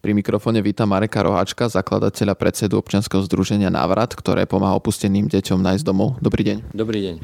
Pri 0.00 0.16
mikrofone 0.16 0.64
vítam 0.64 0.88
Mareka 0.88 1.20
Roháčka, 1.20 1.68
zakladateľa 1.68 2.32
predsedu 2.32 2.80
občianskeho 2.80 3.20
združenia 3.20 3.68
Návrat, 3.68 4.16
ktoré 4.16 4.48
pomáha 4.48 4.72
opusteným 4.80 5.28
deťom 5.28 5.60
nájsť 5.60 5.84
domov. 5.84 6.16
Dobrý 6.24 6.40
deň. 6.40 6.72
Dobrý 6.72 6.98
deň. 7.04 7.16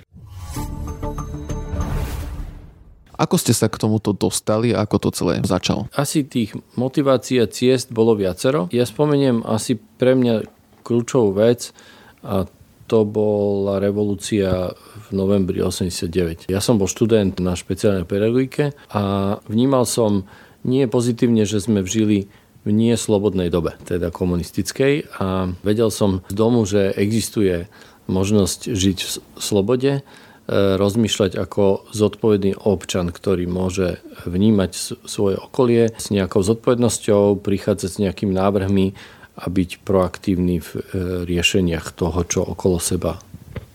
Ako 3.17 3.41
ste 3.41 3.57
sa 3.57 3.73
k 3.73 3.81
tomuto 3.81 4.12
dostali 4.12 4.77
a 4.77 4.85
ako 4.85 5.09
to 5.09 5.11
celé 5.17 5.41
začal? 5.41 5.89
Asi 5.97 6.21
tých 6.29 6.53
motivácií 6.77 7.41
a 7.41 7.49
ciest 7.49 7.97
bolo 7.97 8.12
viacero. 8.12 8.69
Ja 8.69 8.85
spomeniem 8.85 9.40
asi 9.49 9.81
pre 9.81 10.13
mňa 10.13 10.45
kľúčovú 10.85 11.33
vec 11.33 11.72
a 12.21 12.45
to 12.93 13.08
bola 13.08 13.81
revolúcia 13.81 14.77
v 14.77 15.08
novembri 15.17 15.65
89. 15.65 16.52
Ja 16.52 16.61
som 16.61 16.77
bol 16.77 16.93
študent 16.93 17.41
na 17.41 17.56
špeciálnej 17.56 18.05
pedagogike 18.05 18.77
a 18.93 19.41
vnímal 19.48 19.88
som 19.88 20.29
nie 20.66 20.84
pozitívne, 20.91 21.48
že 21.48 21.62
sme 21.62 21.80
žili 21.87 22.29
v 22.66 22.74
nie 22.74 22.98
slobodnej 22.98 23.46
dobe, 23.46 23.78
teda 23.87 24.10
komunistickej. 24.10 25.06
A 25.22 25.54
vedel 25.62 25.95
som 25.95 26.27
z 26.27 26.34
domu, 26.34 26.66
že 26.66 26.91
existuje 26.98 27.70
možnosť 28.10 28.74
žiť 28.74 28.98
v 29.06 29.10
slobode, 29.38 29.92
e, 29.95 30.02
rozmýšľať 30.50 31.38
ako 31.38 31.86
zodpovedný 31.94 32.58
občan, 32.58 33.14
ktorý 33.14 33.46
môže 33.46 34.02
vnímať 34.27 34.98
svoje 35.06 35.38
okolie 35.38 35.94
s 35.94 36.10
nejakou 36.10 36.42
zodpovednosťou, 36.42 37.38
prichádzať 37.38 37.88
s 37.88 38.00
nejakými 38.02 38.34
návrhmi 38.34 38.86
a 39.36 39.44
byť 39.46 39.70
proaktívny 39.86 40.58
v 40.58 40.70
e, 40.74 40.80
riešeniach 41.28 41.94
toho, 41.94 42.27
čo 42.27 42.41
okolo 42.42 42.83
seba 42.83 43.22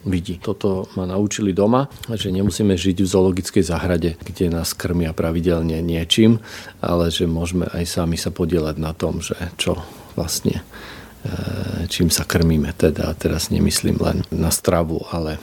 vidí. 0.05 0.41
Toto 0.41 0.89
ma 0.97 1.05
naučili 1.05 1.53
doma, 1.53 1.89
že 2.09 2.33
nemusíme 2.33 2.73
žiť 2.73 3.01
v 3.01 3.11
zoologickej 3.11 3.63
záhrade, 3.63 4.17
kde 4.17 4.49
nás 4.49 4.73
krmia 4.73 5.13
pravidelne 5.13 5.79
niečím, 5.81 6.41
ale 6.81 7.13
že 7.13 7.29
môžeme 7.29 7.69
aj 7.69 7.85
sami 7.85 8.17
sa 8.17 8.33
podielať 8.33 8.75
na 8.81 8.91
tom, 8.97 9.21
že 9.21 9.37
čo 9.61 9.77
vlastne 10.17 10.65
e, 11.23 11.87
čím 11.87 12.09
sa 12.09 12.25
krmíme. 12.25 12.73
Teda 12.73 13.13
teraz 13.13 13.53
nemyslím 13.53 13.97
len 14.02 14.17
na 14.33 14.49
stravu, 14.49 15.05
ale 15.13 15.38
e, 15.38 15.39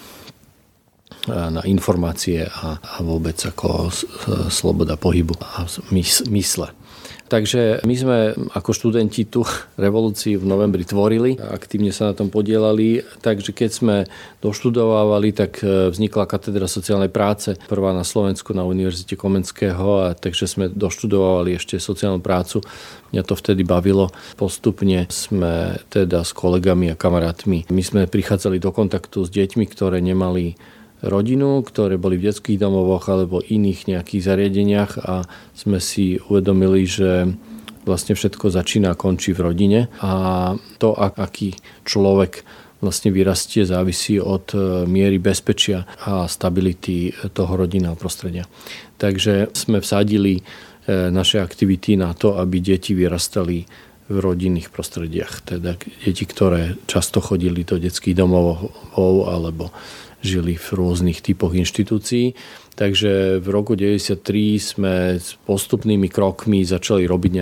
na 1.31 1.62
informácie 1.62 2.50
a, 2.50 2.83
a 2.83 2.97
vôbec 3.00 3.39
ako 3.39 3.95
sloboda 4.50 4.98
pohybu 4.98 5.39
a 5.39 5.65
mysle. 6.34 6.75
Takže 7.29 7.84
my 7.84 7.95
sme 7.95 8.19
ako 8.57 8.71
študenti 8.73 9.29
tú 9.29 9.45
revolúciu 9.84 10.41
v 10.41 10.48
novembri 10.48 10.83
tvorili, 10.89 11.37
aktívne 11.37 11.93
sa 11.93 12.11
na 12.11 12.15
tom 12.17 12.33
podielali, 12.33 13.05
takže 13.21 13.53
keď 13.53 13.71
sme 13.71 13.97
doštudovávali, 14.41 15.37
tak 15.37 15.61
e, 15.61 15.93
vznikla 15.93 16.25
katedra 16.25 16.65
sociálnej 16.65 17.12
práce, 17.12 17.55
prvá 17.69 17.93
na 17.93 18.03
Slovensku 18.03 18.56
na 18.56 18.65
Univerzite 18.65 19.15
Komenského, 19.15 20.09
a 20.09 20.17
takže 20.17 20.49
sme 20.49 20.73
doštudovávali 20.73 21.61
ešte 21.61 21.77
sociálnu 21.77 22.25
prácu. 22.25 22.65
Mňa 23.12 23.23
to 23.25 23.34
vtedy 23.37 23.65
bavilo. 23.65 24.09
Postupne 24.37 25.09
sme 25.12 25.81
teda 25.93 26.25
s 26.25 26.33
kolegami 26.33 26.93
a 26.93 26.97
kamarátmi, 26.97 27.69
my 27.69 27.83
sme 27.84 28.09
prichádzali 28.09 28.56
do 28.56 28.73
kontaktu 28.73 29.29
s 29.29 29.31
deťmi, 29.31 29.65
ktoré 29.69 30.01
nemali 30.01 30.56
rodinu, 31.03 31.63
ktoré 31.63 31.95
boli 32.01 32.19
v 32.19 32.31
detských 32.31 32.59
domovoch 32.59 33.07
alebo 33.07 33.45
iných 33.45 33.87
nejakých 33.87 34.23
zariadeniach 34.23 34.93
a 34.99 35.15
sme 35.55 35.79
si 35.79 36.19
uvedomili, 36.19 36.83
že 36.89 37.31
vlastne 37.87 38.19
všetko 38.19 38.53
začína 38.53 38.93
a 38.93 38.99
končí 38.99 39.33
v 39.33 39.45
rodine 39.49 39.81
a 40.03 40.53
to, 40.77 40.93
aký 40.99 41.57
človek 41.89 42.45
vlastne 42.79 43.11
vyrastie, 43.11 43.67
závisí 43.67 44.23
od 44.23 44.55
e, 44.55 44.87
miery 44.87 45.19
bezpečia 45.19 45.83
a 46.07 46.31
stability 46.31 47.11
toho 47.35 47.59
rodinného 47.59 47.99
prostredia. 47.99 48.47
Takže 49.03 49.51
sme 49.51 49.83
vsadili 49.83 50.39
e, 50.39 50.43
naše 51.11 51.43
aktivity 51.43 51.99
na 51.99 52.15
to, 52.15 52.39
aby 52.39 52.62
deti 52.62 52.95
vyrastali 52.95 53.67
v 54.09 54.17
rodinných 54.17 54.71
prostrediach. 54.71 55.45
Teda 55.45 55.75
deti, 55.77 56.25
ktoré 56.25 56.79
často 56.87 57.21
chodili 57.21 57.67
do 57.67 57.77
detských 57.77 58.17
domov 58.17 58.73
alebo 59.27 59.75
žili 60.23 60.59
v 60.59 60.69
rôznych 60.75 61.23
typoch 61.23 61.55
inštitúcií. 61.55 62.34
Takže 62.79 63.43
v 63.43 63.49
roku 63.51 63.75
1993 63.75 64.62
sme 64.62 64.95
s 65.19 65.34
postupnými 65.43 66.06
krokmi 66.06 66.62
začali 66.62 67.11
robiť 67.11 67.33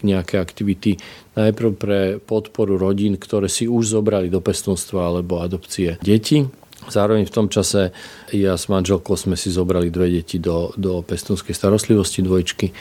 nejaké 0.00 0.34
aktivity 0.40 0.96
najprv 1.36 1.70
pre 1.76 2.00
podporu 2.16 2.80
rodín, 2.80 3.20
ktoré 3.20 3.52
si 3.52 3.68
už 3.68 4.00
zobrali 4.00 4.32
do 4.32 4.40
pestunstva 4.40 5.12
alebo 5.12 5.44
adopcie 5.44 6.00
deti. 6.00 6.48
Zároveň 6.88 7.28
v 7.28 7.34
tom 7.34 7.52
čase 7.52 7.92
ja 8.32 8.56
s 8.56 8.72
manželkou 8.72 9.12
sme 9.20 9.36
si 9.36 9.52
zobrali 9.52 9.92
dve 9.92 10.08
deti 10.16 10.40
do, 10.40 10.72
do 10.80 11.04
pestunskej 11.04 11.52
starostlivosti, 11.52 12.24
dvojčky. 12.24 12.72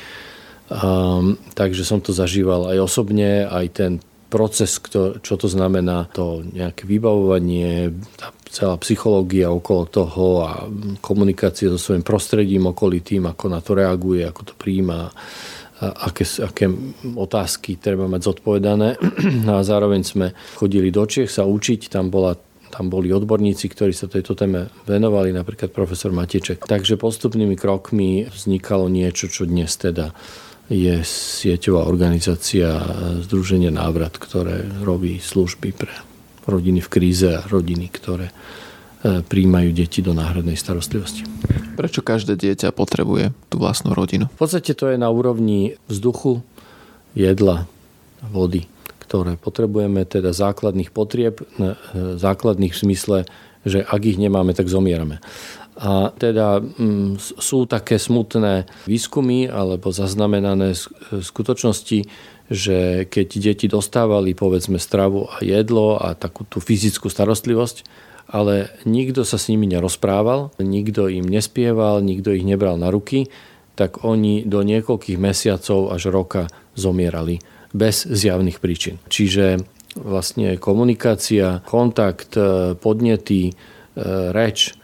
Um, 0.69 1.35
takže 1.51 1.83
som 1.83 1.99
to 1.99 2.15
zažíval 2.15 2.71
aj 2.71 2.77
osobne, 2.79 3.43
aj 3.43 3.65
ten 3.75 3.91
proces, 4.29 4.77
čo 5.19 5.33
to 5.35 5.47
znamená, 5.49 6.05
to 6.13 6.45
nejaké 6.45 6.85
vybavovanie, 6.85 7.89
tá 8.13 8.29
celá 8.49 8.77
psychológia 8.81 9.49
okolo 9.49 9.83
toho 9.89 10.25
a 10.45 10.51
komunikácia 11.01 11.69
so 11.69 11.81
svojím 11.81 12.05
prostredím 12.05 12.69
okolitým, 12.69 13.25
ako 13.25 13.45
na 13.49 13.59
to 13.61 13.73
reaguje, 13.73 14.25
ako 14.25 14.41
to 14.41 14.53
príjma, 14.57 15.09
aké, 15.81 16.25
aké 16.25 16.65
otázky 17.17 17.81
treba 17.81 18.09
mať 18.09 18.21
zodpovedané. 18.25 18.95
No 19.49 19.57
a 19.57 19.65
zároveň 19.65 20.01
sme 20.05 20.27
chodili 20.57 20.93
do 20.93 21.05
Čech 21.05 21.33
sa 21.33 21.45
učiť, 21.45 21.89
tam 21.89 22.13
bola 22.13 22.37
tam 22.69 22.85
boli 22.85 23.09
odborníci, 23.09 23.65
ktorí 23.65 23.97
sa 23.97 24.05
tejto 24.05 24.37
téme 24.37 24.69
venovali, 24.85 25.33
napríklad 25.33 25.73
profesor 25.73 26.13
Matieček. 26.13 26.69
Takže 26.69 27.01
postupnými 27.01 27.57
krokmi 27.57 28.29
vznikalo 28.29 28.85
niečo, 28.93 29.25
čo 29.25 29.49
dnes 29.49 29.73
teda 29.73 30.13
je 30.69 31.01
sieťová 31.01 31.89
organizácia 31.89 32.69
Združenie 33.25 33.73
Návrat, 33.73 34.21
ktoré 34.21 34.61
robí 34.85 35.17
služby 35.17 35.69
pre 35.73 35.93
rodiny 36.45 36.79
v 36.85 36.89
kríze 36.89 37.29
a 37.29 37.45
rodiny, 37.45 37.89
ktoré 37.89 38.29
e, 38.29 38.33
príjmajú 39.25 39.69
deti 39.73 40.05
do 40.05 40.13
náhradnej 40.13 40.57
starostlivosti. 40.57 41.25
Prečo 41.73 42.05
každé 42.05 42.37
dieťa 42.37 42.69
potrebuje 42.73 43.33
tú 43.49 43.57
vlastnú 43.57 43.97
rodinu? 43.97 44.29
V 44.29 44.39
podstate 44.45 44.77
to 44.77 44.93
je 44.93 44.97
na 45.01 45.09
úrovni 45.09 45.77
vzduchu, 45.89 46.45
jedla, 47.17 47.65
vody, 48.21 48.69
ktoré 49.01 49.41
potrebujeme, 49.41 50.05
teda 50.05 50.33
základných 50.33 50.93
potrieb, 50.93 51.41
e, 51.57 51.73
základných 52.17 52.73
v 52.77 52.81
zmysle, 52.85 53.17
že 53.65 53.81
ak 53.83 54.01
ich 54.05 54.21
nemáme, 54.21 54.53
tak 54.53 54.69
zomierame. 54.69 55.19
A 55.79 56.11
teda 56.11 56.59
m, 56.59 57.15
mm, 57.15 57.39
sú 57.39 57.63
také 57.63 57.95
smutné 57.95 58.67
výskumy 58.83 59.47
alebo 59.47 59.95
zaznamenané 59.95 60.75
skutočnosti, 61.23 61.99
že 62.49 63.07
keď 63.07 63.27
deti 63.39 63.71
dostávali 63.71 64.35
povedzme 64.35 64.81
stravu 64.81 65.29
a 65.31 65.39
jedlo 65.39 65.95
a 65.95 66.17
takú 66.19 66.43
tú 66.43 66.59
fyzickú 66.59 67.07
starostlivosť, 67.07 67.85
ale 68.29 68.73
nikto 68.85 69.23
sa 69.23 69.39
s 69.39 69.47
nimi 69.47 69.65
nerozprával, 69.65 70.53
nikto 70.59 71.07
im 71.09 71.25
nespieval, 71.25 72.03
nikto 72.03 72.35
ich 72.35 72.45
nebral 72.45 72.77
na 72.77 72.91
ruky, 72.93 73.29
tak 73.73 74.03
oni 74.03 74.43
do 74.43 74.59
niekoľkých 74.59 75.15
mesiacov 75.15 75.95
až 75.95 76.11
roka 76.11 76.51
zomierali 76.75 77.39
bez 77.71 78.03
zjavných 78.03 78.59
príčin. 78.59 78.99
Čiže 79.07 79.63
vlastne 79.95 80.59
komunikácia, 80.59 81.63
kontakt, 81.63 82.35
podnety, 82.83 83.55
reč, 84.35 84.78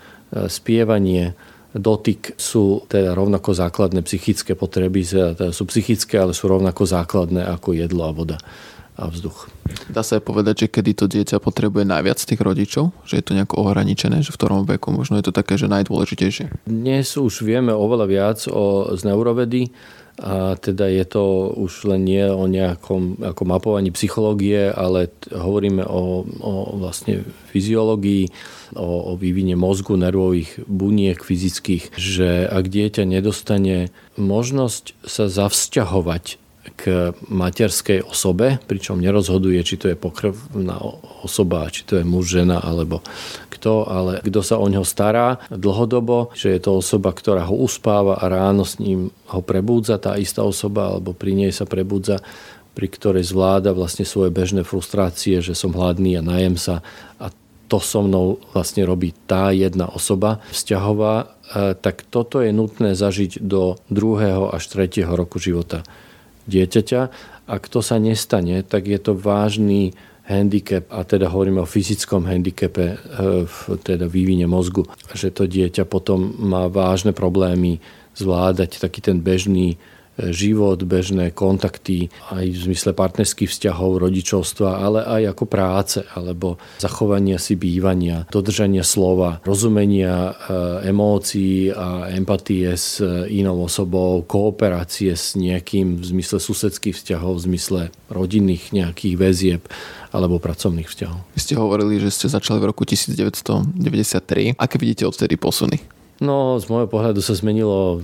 spievanie, 0.48 1.36
dotyk 1.76 2.40
sú 2.40 2.88
teda 2.88 3.12
rovnako 3.12 3.52
základné 3.52 4.02
psychické 4.08 4.56
potreby, 4.56 5.04
teda 5.04 5.52
sú 5.52 5.68
psychické, 5.68 6.16
ale 6.16 6.32
sú 6.32 6.48
rovnako 6.48 6.88
základné 6.88 7.44
ako 7.44 7.76
jedlo 7.76 8.08
a 8.08 8.16
voda 8.16 8.38
a 8.96 9.12
vzduch. 9.12 9.52
Dá 9.92 10.08
sa 10.08 10.16
aj 10.16 10.24
povedať, 10.24 10.56
že 10.66 10.72
kedy 10.72 10.92
to 10.96 11.06
dieťa 11.12 11.44
potrebuje 11.44 11.84
najviac 11.84 12.16
tých 12.16 12.40
rodičov? 12.40 12.96
Že 13.04 13.14
je 13.20 13.26
to 13.28 13.36
nejako 13.36 13.56
ohraničené, 13.68 14.24
že 14.24 14.32
v 14.32 14.40
ktorom 14.40 14.64
veku 14.64 14.96
možno 14.96 15.20
je 15.20 15.28
to 15.28 15.36
také, 15.36 15.60
že 15.60 15.68
najdôležitejšie? 15.68 16.64
Dnes 16.64 17.12
už 17.20 17.44
vieme 17.44 17.76
oveľa 17.76 18.06
viac 18.08 18.40
o, 18.48 18.96
z 18.96 19.02
neurovedy 19.04 19.76
a 20.16 20.56
teda 20.56 20.88
je 20.88 21.04
to 21.12 21.52
už 21.60 21.92
len 21.92 22.08
nie 22.08 22.24
o 22.24 22.48
nejakom 22.48 23.20
ako 23.20 23.44
mapovaní 23.44 23.92
psychológie, 23.92 24.72
ale 24.72 25.12
hovoríme 25.28 25.84
o, 25.84 26.24
o 26.24 26.80
vlastne 26.80 27.28
fyziológii, 27.52 28.32
o, 28.76 29.12
o 29.12 29.20
vývine 29.20 29.56
mozgu, 29.56 29.96
nervových 29.98 30.68
buniek 30.68 31.20
fyzických, 31.20 31.96
že 31.96 32.46
ak 32.46 32.70
dieťa 32.70 33.04
nedostane 33.08 33.90
možnosť 34.20 34.94
sa 35.08 35.32
zavzťahovať 35.32 36.46
k 36.76 37.14
materskej 37.30 38.02
osobe, 38.02 38.58
pričom 38.66 38.98
nerozhoduje, 38.98 39.62
či 39.62 39.78
to 39.78 39.86
je 39.94 39.98
pokrvná 39.98 40.82
osoba, 41.22 41.70
či 41.70 41.86
to 41.86 42.02
je 42.02 42.06
muž, 42.06 42.42
žena 42.42 42.58
alebo 42.58 43.06
kto, 43.54 43.86
ale 43.86 44.12
kto 44.26 44.42
sa 44.42 44.58
o 44.58 44.66
ňo 44.66 44.82
stará 44.82 45.42
dlhodobo, 45.54 46.34
že 46.34 46.58
je 46.58 46.60
to 46.66 46.82
osoba, 46.82 47.14
ktorá 47.14 47.46
ho 47.46 47.56
uspáva 47.56 48.18
a 48.18 48.26
ráno 48.28 48.66
s 48.66 48.82
ním 48.82 49.14
ho 49.30 49.42
prebúdza, 49.46 50.02
tá 50.02 50.18
istá 50.18 50.42
osoba, 50.42 50.90
alebo 50.90 51.14
pri 51.14 51.38
nej 51.38 51.52
sa 51.54 51.70
prebúdza, 51.70 52.20
pri 52.76 52.92
ktorej 52.92 53.24
zvláda 53.24 53.72
vlastne 53.72 54.04
svoje 54.04 54.34
bežné 54.36 54.68
frustrácie, 54.68 55.40
že 55.40 55.56
som 55.56 55.72
hladný 55.72 56.20
a 56.20 56.26
najem 56.26 56.60
sa 56.60 56.84
a 57.22 57.32
to 57.76 57.84
so 57.84 58.00
mnou 58.00 58.40
vlastne 58.56 58.88
robí 58.88 59.12
tá 59.28 59.52
jedna 59.52 59.92
osoba 59.92 60.40
vzťahová, 60.56 61.16
e, 61.20 61.26
tak 61.76 62.08
toto 62.08 62.40
je 62.40 62.56
nutné 62.56 62.96
zažiť 62.96 63.44
do 63.44 63.76
druhého 63.92 64.48
až 64.56 64.64
tretieho 64.72 65.12
roku 65.12 65.44
života 65.44 65.84
dieťaťa. 66.48 67.02
Ak 67.52 67.68
to 67.68 67.84
sa 67.84 68.00
nestane, 68.00 68.64
tak 68.64 68.88
je 68.88 68.96
to 68.96 69.12
vážny 69.12 69.92
handicap, 70.24 70.88
a 70.88 71.04
teda 71.04 71.28
hovoríme 71.28 71.60
o 71.60 71.68
fyzickom 71.68 72.24
handicape 72.24 72.96
e, 72.96 72.98
v 73.44 73.58
teda 73.84 74.08
vývine 74.08 74.48
mozgu, 74.48 74.88
že 75.12 75.36
to 75.36 75.44
dieťa 75.44 75.84
potom 75.84 76.32
má 76.40 76.72
vážne 76.72 77.12
problémy 77.12 77.84
zvládať 78.16 78.80
taký 78.80 79.04
ten 79.04 79.20
bežný 79.20 79.76
život, 80.32 80.80
bežné 80.84 81.32
kontakty 81.36 82.08
aj 82.32 82.46
v 82.48 82.60
zmysle 82.72 82.92
partnerských 82.96 83.52
vzťahov, 83.52 84.00
rodičovstva, 84.00 84.80
ale 84.80 85.00
aj 85.04 85.36
ako 85.36 85.46
práce 85.46 86.00
alebo 86.16 86.56
zachovania 86.80 87.36
si 87.36 87.60
bývania, 87.60 88.24
dodržania 88.32 88.84
slova, 88.88 89.44
rozumenia 89.44 90.32
e, 90.32 90.34
emócií 90.92 91.72
a 91.72 92.08
empatie 92.16 92.72
s 92.72 93.04
inou 93.28 93.68
osobou, 93.68 94.24
kooperácie 94.24 95.12
s 95.16 95.36
niekým 95.36 96.00
v 96.00 96.04
zmysle 96.16 96.40
susedských 96.40 96.96
vzťahov, 96.96 97.42
v 97.42 97.46
zmysle 97.52 97.82
rodinných 98.08 98.72
nejakých 98.72 99.16
väzieb 99.20 99.62
alebo 100.16 100.40
pracovných 100.40 100.88
vzťahov. 100.88 101.20
Vy 101.36 101.40
ste 101.44 101.60
hovorili, 101.60 102.00
že 102.00 102.14
ste 102.14 102.32
začali 102.32 102.64
v 102.64 102.72
roku 102.72 102.88
1993. 102.88 104.56
Aké 104.56 104.76
vidíte 104.80 105.04
odtedy 105.04 105.36
posuny? 105.36 105.84
No, 106.24 106.56
z 106.56 106.72
môjho 106.72 106.88
pohľadu 106.88 107.20
sa 107.20 107.36
zmenilo 107.36 108.00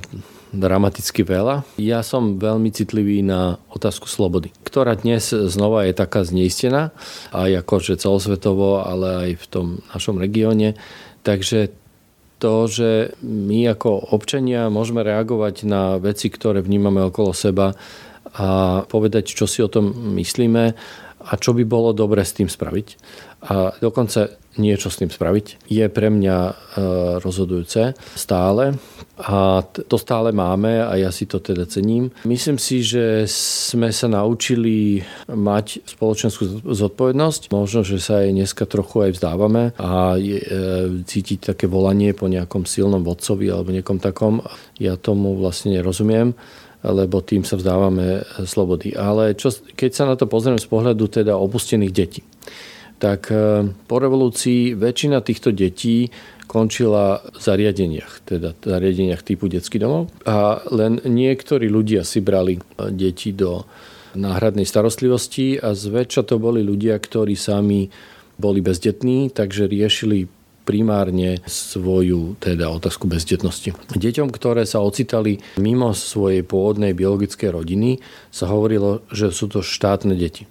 dramaticky 0.51 1.23
veľa. 1.23 1.63
Ja 1.79 2.03
som 2.03 2.37
veľmi 2.37 2.69
citlivý 2.75 3.23
na 3.23 3.57
otázku 3.71 4.05
slobody, 4.07 4.51
ktorá 4.67 4.99
dnes 4.99 5.31
znova 5.31 5.87
je 5.87 5.95
taká 5.95 6.27
zneistená, 6.27 6.91
aj 7.31 7.63
akože 7.63 7.99
celosvetovo, 7.99 8.83
ale 8.83 9.07
aj 9.27 9.31
v 9.39 9.45
tom 9.47 9.67
našom 9.95 10.19
regióne. 10.19 10.75
Takže 11.23 11.71
to, 12.41 12.65
že 12.67 12.91
my 13.21 13.71
ako 13.71 14.11
občania 14.11 14.67
môžeme 14.73 15.05
reagovať 15.05 15.63
na 15.63 16.01
veci, 16.01 16.27
ktoré 16.27 16.59
vnímame 16.65 17.05
okolo 17.05 17.31
seba 17.31 17.77
a 18.31 18.81
povedať, 18.87 19.35
čo 19.35 19.45
si 19.45 19.61
o 19.61 19.69
tom 19.69 20.15
myslíme 20.17 20.73
a 21.21 21.33
čo 21.37 21.53
by 21.53 21.63
bolo 21.65 21.93
dobre 21.93 22.25
s 22.25 22.33
tým 22.33 22.49
spraviť. 22.49 22.87
A 23.41 23.73
dokonca 23.81 24.41
niečo 24.59 24.91
s 24.91 24.99
tým 24.99 25.07
spraviť, 25.07 25.63
je 25.71 25.85
pre 25.87 26.11
mňa 26.11 26.37
e, 26.43 26.53
rozhodujúce 27.23 27.95
stále 28.19 28.75
a 29.21 29.63
to 29.63 29.95
stále 29.95 30.35
máme 30.35 30.83
a 30.83 30.91
ja 30.99 31.07
si 31.13 31.23
to 31.23 31.39
teda 31.39 31.63
cením. 31.69 32.11
Myslím 32.27 32.59
si, 32.59 32.83
že 32.83 33.23
sme 33.29 33.93
sa 33.95 34.11
naučili 34.11 34.99
mať 35.29 35.87
spoločenskú 35.87 36.67
zodpovednosť. 36.67 37.53
Možno, 37.53 37.87
že 37.87 38.01
sa 38.03 38.25
aj 38.25 38.29
dneska 38.33 38.67
trochu 38.67 39.07
aj 39.07 39.11
vzdávame 39.15 39.71
a 39.79 40.19
e, 40.19 40.41
cítiť 41.05 41.55
také 41.55 41.65
volanie 41.71 42.11
po 42.11 42.27
nejakom 42.27 42.67
silnom 42.67 43.07
vodcovi 43.07 43.47
alebo 43.47 43.71
niekom 43.71 44.03
takom. 44.03 44.43
Ja 44.81 44.99
tomu 44.99 45.39
vlastne 45.39 45.79
nerozumiem 45.79 46.35
lebo 46.81 47.21
tým 47.21 47.45
sa 47.45 47.57
vzdávame 47.57 48.25
slobody. 48.45 48.97
Ale 48.97 49.37
čo, 49.37 49.53
keď 49.53 49.91
sa 49.93 50.03
na 50.09 50.15
to 50.17 50.25
pozriem 50.25 50.57
z 50.57 50.65
pohľadu 50.65 51.05
teda 51.09 51.37
opustených 51.37 51.93
detí, 51.93 52.21
tak 53.01 53.33
e, 53.33 53.65
po 53.89 53.97
revolúcii 53.97 54.77
väčšina 54.77 55.25
týchto 55.25 55.49
detí 55.53 56.09
končila 56.45 57.23
v 57.23 57.39
zariadeniach, 57.39 58.13
teda 58.27 58.53
v 58.53 58.65
zariadeniach 58.65 59.25
typu 59.25 59.49
detský 59.49 59.81
domov 59.81 60.11
a 60.27 60.61
len 60.69 60.99
niektorí 61.01 61.71
ľudia 61.71 62.05
si 62.05 62.21
brali 62.21 62.57
e, 62.57 62.61
deti 62.93 63.33
do 63.33 63.65
náhradnej 64.13 64.67
starostlivosti 64.67 65.57
a 65.57 65.71
zväčša 65.71 66.27
to 66.27 66.35
boli 66.37 66.61
ľudia, 66.61 66.99
ktorí 66.99 67.33
sami 67.33 67.87
boli 68.35 68.59
bezdetní, 68.59 69.31
takže 69.31 69.69
riešili 69.69 70.40
primárne 70.63 71.41
svoju 71.49 72.37
teda 72.37 72.69
otázku 72.69 73.09
bezdetnosti. 73.09 73.73
Deťom, 73.91 74.29
ktoré 74.29 74.63
sa 74.63 74.79
ocitali 74.81 75.41
mimo 75.57 75.91
svojej 75.91 76.45
pôvodnej 76.45 76.93
biologickej 76.93 77.49
rodiny, 77.51 77.97
sa 78.29 78.47
hovorilo, 78.47 79.03
že 79.09 79.33
sú 79.33 79.49
to 79.49 79.65
štátne 79.65 80.13
deti. 80.13 80.45
E, 80.45 80.49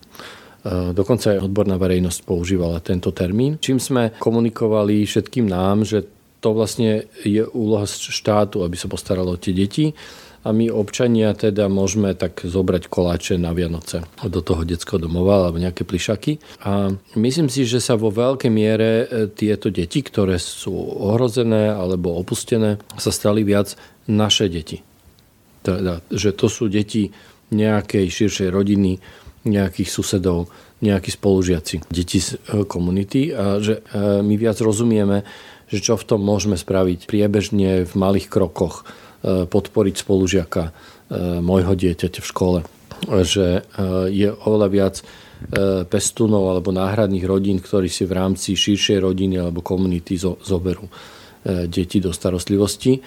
dokonca 0.93 1.35
aj 1.37 1.47
odborná 1.47 1.79
verejnosť 1.79 2.21
používala 2.27 2.83
tento 2.83 3.15
termín. 3.15 3.57
Čím 3.63 3.79
sme 3.79 4.13
komunikovali 4.19 5.07
všetkým 5.07 5.47
nám, 5.49 5.87
že 5.87 6.05
to 6.41 6.57
vlastne 6.57 7.05
je 7.21 7.45
úloha 7.53 7.85
štátu, 7.87 8.65
aby 8.65 8.75
sa 8.75 8.89
postaralo 8.89 9.37
o 9.37 9.41
tie 9.41 9.53
deti 9.53 9.93
a 10.41 10.49
my 10.57 10.73
občania 10.73 11.37
teda 11.37 11.69
môžeme 11.69 12.17
tak 12.17 12.41
zobrať 12.49 12.89
koláče 12.89 13.37
na 13.37 13.53
Vianoce 13.53 14.09
do 14.25 14.41
toho 14.41 14.65
detského 14.65 14.97
domova 14.97 15.45
alebo 15.45 15.61
nejaké 15.61 15.85
plišaky. 15.85 16.41
A 16.65 16.97
myslím 17.21 17.53
si, 17.53 17.69
že 17.69 17.77
sa 17.77 18.01
vo 18.01 18.09
veľkej 18.09 18.49
miere 18.49 19.05
e, 19.05 19.29
tieto 19.29 19.69
deti, 19.69 20.01
ktoré 20.01 20.41
sú 20.41 20.73
ohrozené 20.73 21.69
alebo 21.69 22.17
opustené, 22.17 22.81
sa 22.97 23.13
stali 23.13 23.45
viac 23.45 23.77
naše 24.09 24.49
deti. 24.49 24.81
Teda, 25.61 26.01
že 26.09 26.33
to 26.33 26.49
sú 26.49 26.73
deti 26.73 27.13
nejakej 27.53 28.09
širšej 28.09 28.49
rodiny, 28.49 28.97
nejakých 29.45 29.89
susedov, 29.93 30.49
nejakí 30.81 31.13
spolužiaci, 31.13 31.93
deti 31.93 32.17
z 32.17 32.41
e, 32.49 32.65
komunity 32.65 33.29
a 33.37 33.61
že 33.61 33.85
e, 33.85 34.25
my 34.25 34.35
viac 34.41 34.57
rozumieme, 34.65 35.21
že 35.69 35.85
čo 35.85 36.01
v 36.01 36.07
tom 36.09 36.25
môžeme 36.25 36.57
spraviť 36.57 37.05
priebežne 37.05 37.85
v 37.85 37.93
malých 37.93 38.33
krokoch, 38.33 38.89
podporiť 39.25 39.95
spolužiaka 40.01 40.73
môjho 41.41 41.73
dieťaťa 41.77 42.21
v 42.23 42.31
škole. 42.31 42.59
Že 43.09 43.65
je 44.13 44.29
oveľa 44.33 44.69
viac 44.69 44.97
pestunov 45.89 46.53
alebo 46.53 46.69
náhradných 46.69 47.25
rodín, 47.25 47.65
ktorí 47.65 47.89
si 47.89 48.05
v 48.05 48.13
rámci 48.13 48.53
širšej 48.53 49.01
rodiny 49.01 49.41
alebo 49.41 49.65
komunity 49.65 50.21
zoberú 50.21 50.85
deti 51.73 52.05
do 52.05 52.13
starostlivosti 52.13 53.01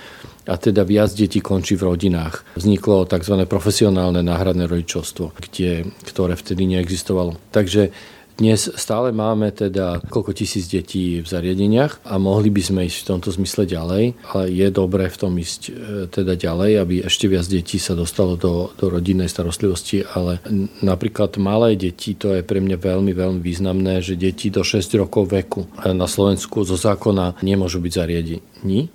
a 0.50 0.58
teda 0.58 0.82
viac 0.82 1.14
detí 1.14 1.38
končí 1.38 1.78
v 1.78 1.94
rodinách. 1.94 2.42
Vzniklo 2.58 3.06
tzv. 3.06 3.46
profesionálne 3.46 4.26
náhradné 4.26 4.66
rodičovstvo, 4.66 5.38
kde, 5.38 5.94
ktoré 6.10 6.34
vtedy 6.34 6.66
neexistovalo. 6.66 7.38
Takže 7.54 7.94
dnes 8.34 8.66
stále 8.66 9.14
máme 9.14 9.54
teda 9.54 10.02
koľko 10.10 10.34
tisíc 10.34 10.66
detí 10.66 11.22
v 11.22 11.28
zariadeniach 11.28 12.02
a 12.10 12.18
mohli 12.18 12.50
by 12.50 12.62
sme 12.66 12.82
ísť 12.90 13.06
v 13.06 13.10
tomto 13.14 13.30
zmysle 13.30 13.70
ďalej, 13.70 14.18
ale 14.34 14.44
je 14.50 14.68
dobré 14.74 15.06
v 15.06 15.20
tom 15.22 15.34
ísť 15.38 15.62
e, 15.70 15.72
teda 16.10 16.34
ďalej, 16.34 16.72
aby 16.82 16.96
ešte 17.06 17.30
viac 17.30 17.46
detí 17.46 17.78
sa 17.78 17.94
dostalo 17.94 18.34
do, 18.34 18.74
do 18.74 18.90
rodinnej 18.90 19.30
starostlivosti, 19.30 20.02
ale 20.18 20.42
napríklad 20.82 21.38
malé 21.38 21.78
deti, 21.78 22.18
to 22.18 22.34
je 22.34 22.42
pre 22.42 22.58
mňa 22.58 22.82
veľmi, 22.82 23.14
veľmi 23.14 23.42
významné, 23.42 24.02
že 24.02 24.18
deti 24.18 24.50
do 24.50 24.66
6 24.66 24.82
rokov 24.98 25.30
veku 25.30 25.70
na 25.86 26.10
Slovensku 26.10 26.66
zo 26.66 26.74
zákona 26.74 27.38
nemôžu 27.46 27.78
byť 27.86 27.94
zariadení 27.94 28.90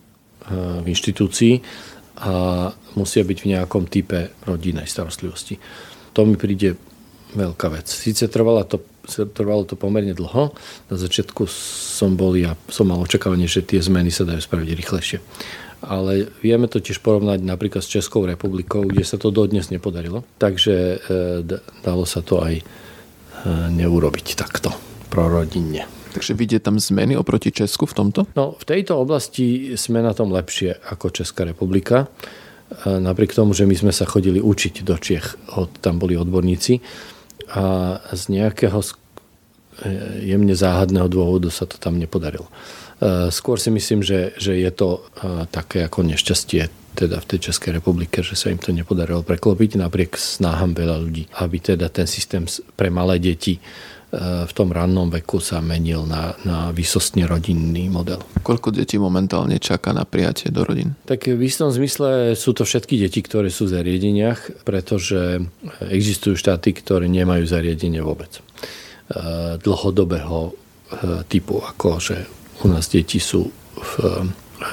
v 0.83 0.87
inštitúcii 0.89 1.55
a 2.19 2.69
musia 2.99 3.23
byť 3.23 3.39
v 3.39 3.51
nejakom 3.55 3.87
type 3.87 4.35
rodinnej 4.43 4.91
starostlivosti. 4.91 5.61
To 6.17 6.27
mi 6.27 6.35
príde 6.35 6.75
veľká 7.37 7.69
vec. 7.71 7.87
Sice 7.87 8.27
trvalo 8.27 8.65
to, 8.65 8.81
trvalo 9.09 9.65
to 9.65 9.75
pomerne 9.75 10.13
dlho. 10.13 10.53
Na 10.93 10.97
začiatku 10.97 11.49
som 11.49 12.15
bol, 12.15 12.37
ja 12.37 12.55
som 12.69 12.93
mal 12.93 13.01
očakávanie, 13.01 13.49
že 13.49 13.65
tie 13.65 13.81
zmeny 13.81 14.13
sa 14.13 14.29
dajú 14.29 14.39
spraviť 14.39 14.69
rýchlejšie. 14.77 15.19
Ale 15.79 16.27
vieme 16.43 16.67
to 16.67 16.83
tiež 16.83 16.99
porovnať 16.99 17.39
napríklad 17.39 17.87
s 17.87 17.93
Českou 17.93 18.27
republikou, 18.27 18.83
kde 18.83 19.07
sa 19.07 19.15
to 19.15 19.31
dodnes 19.31 19.71
nepodarilo. 19.71 20.27
Takže 20.43 20.75
e, 20.75 20.97
dalo 21.87 22.03
sa 22.03 22.19
to 22.19 22.43
aj 22.43 22.55
e, 22.59 22.65
neurobiť 23.79 24.35
takto 24.35 24.75
prorodinne. 25.07 25.87
Takže 26.19 26.35
vidie 26.35 26.59
tam 26.59 26.83
zmeny 26.83 27.15
oproti 27.15 27.55
Česku 27.55 27.87
v 27.87 27.95
tomto? 27.95 28.21
No, 28.35 28.59
v 28.59 28.65
tejto 28.67 28.99
oblasti 28.99 29.79
sme 29.79 30.03
na 30.03 30.11
tom 30.19 30.35
lepšie 30.35 30.83
ako 30.91 31.15
Česká 31.15 31.47
republika. 31.47 32.11
E, 32.11 32.99
napriek 32.99 33.31
tomu, 33.31 33.55
že 33.55 33.63
my 33.63 33.79
sme 33.79 33.93
sa 33.95 34.03
chodili 34.03 34.43
učiť 34.43 34.83
do 34.83 34.99
Čiech, 34.99 35.39
tam 35.79 36.03
boli 36.03 36.19
odborníci 36.19 36.83
a 37.53 37.65
z 38.13 38.23
nejakého 38.29 38.81
e, 38.81 38.89
jemne 40.25 40.53
záhadného 40.53 41.09
dôvodu 41.09 41.49
sa 41.49 41.65
to 41.65 41.81
tam 41.81 41.97
nepodarilo. 41.97 42.49
E, 42.49 43.33
skôr 43.33 43.57
si 43.57 43.73
myslím, 43.73 44.05
že, 44.05 44.37
že 44.37 44.57
je 44.57 44.71
to 44.73 45.05
také 45.49 45.85
ako 45.89 46.05
nešťastie 46.05 46.69
teda 46.99 47.23
v 47.23 47.29
tej 47.31 47.39
Českej 47.51 47.79
republike, 47.79 48.27
že 48.27 48.35
sa 48.35 48.51
im 48.51 48.59
to 48.59 48.75
nepodarilo 48.75 49.23
preklopiť 49.23 49.79
napriek 49.79 50.19
snáham 50.19 50.75
veľa 50.75 50.99
ľudí, 50.99 51.31
aby 51.39 51.63
teda 51.63 51.87
ten 51.95 52.11
systém 52.11 52.43
pre 52.75 52.91
malé 52.91 53.23
deti 53.23 53.63
v 54.13 54.53
tom 54.57 54.73
rannom 54.73 55.13
veku 55.13 55.37
sa 55.37 55.61
menil 55.61 56.09
na, 56.09 56.33
na 56.41 56.73
vysostne 56.73 57.29
rodinný 57.29 57.93
model. 57.93 58.25
Koľko 58.41 58.73
detí 58.73 58.97
momentálne 58.97 59.61
čaká 59.61 59.93
na 59.93 60.09
prijatie 60.09 60.49
do 60.49 60.65
rodín? 60.65 60.97
Tak 61.05 61.29
v 61.29 61.43
istom 61.45 61.69
zmysle 61.69 62.33
sú 62.33 62.57
to 62.57 62.65
všetky 62.65 62.97
deti, 62.97 63.21
ktoré 63.21 63.53
sú 63.53 63.69
v 63.69 63.77
zariadeniach, 63.77 64.65
pretože 64.65 65.45
existujú 65.93 66.41
štáty, 66.41 66.73
ktoré 66.73 67.05
nemajú 67.05 67.45
zariadenie 67.45 68.01
vôbec. 68.01 68.41
E, 68.41 68.41
dlhodobého 69.61 70.39
e, 70.49 70.53
typu, 71.29 71.61
ako 71.61 72.01
že 72.01 72.25
u 72.65 72.73
nás 72.73 72.89
deti 72.89 73.21
sú 73.21 73.45
v 73.77 73.93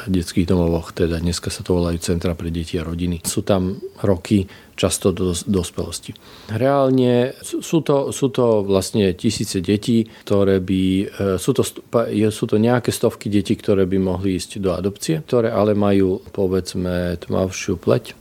detských 0.09 0.49
domovoch, 0.49 0.91
teda 0.91 1.21
dneska 1.21 1.53
sa 1.53 1.61
to 1.61 1.77
volajú 1.77 2.01
Centra 2.01 2.33
pre 2.33 2.49
deti 2.49 2.77
a 2.81 2.83
rodiny. 2.85 3.21
Sú 3.25 3.45
tam 3.45 3.77
roky 4.01 4.49
často 4.75 5.15
do 5.15 5.31
dospelosti. 5.31 6.11
Reálne 6.51 7.37
sú 7.41 7.79
to, 7.79 8.11
sú 8.11 8.27
to 8.33 8.65
vlastne 8.65 9.13
tisíce 9.15 9.63
detí, 9.63 10.03
ktoré 10.27 10.59
by, 10.59 10.83
e, 10.83 11.05
sú 11.39 11.55
to, 11.55 11.63
sú 12.29 12.45
to 12.49 12.55
nejaké 12.59 12.91
stovky 12.91 13.31
detí, 13.31 13.55
ktoré 13.55 13.87
by 13.87 13.97
mohli 14.01 14.35
ísť 14.35 14.59
do 14.59 14.75
adopcie, 14.75 15.23
ktoré 15.23 15.53
ale 15.53 15.77
majú 15.77 16.19
povedzme 16.33 17.15
tmavšiu 17.23 17.79
pleť, 17.79 18.17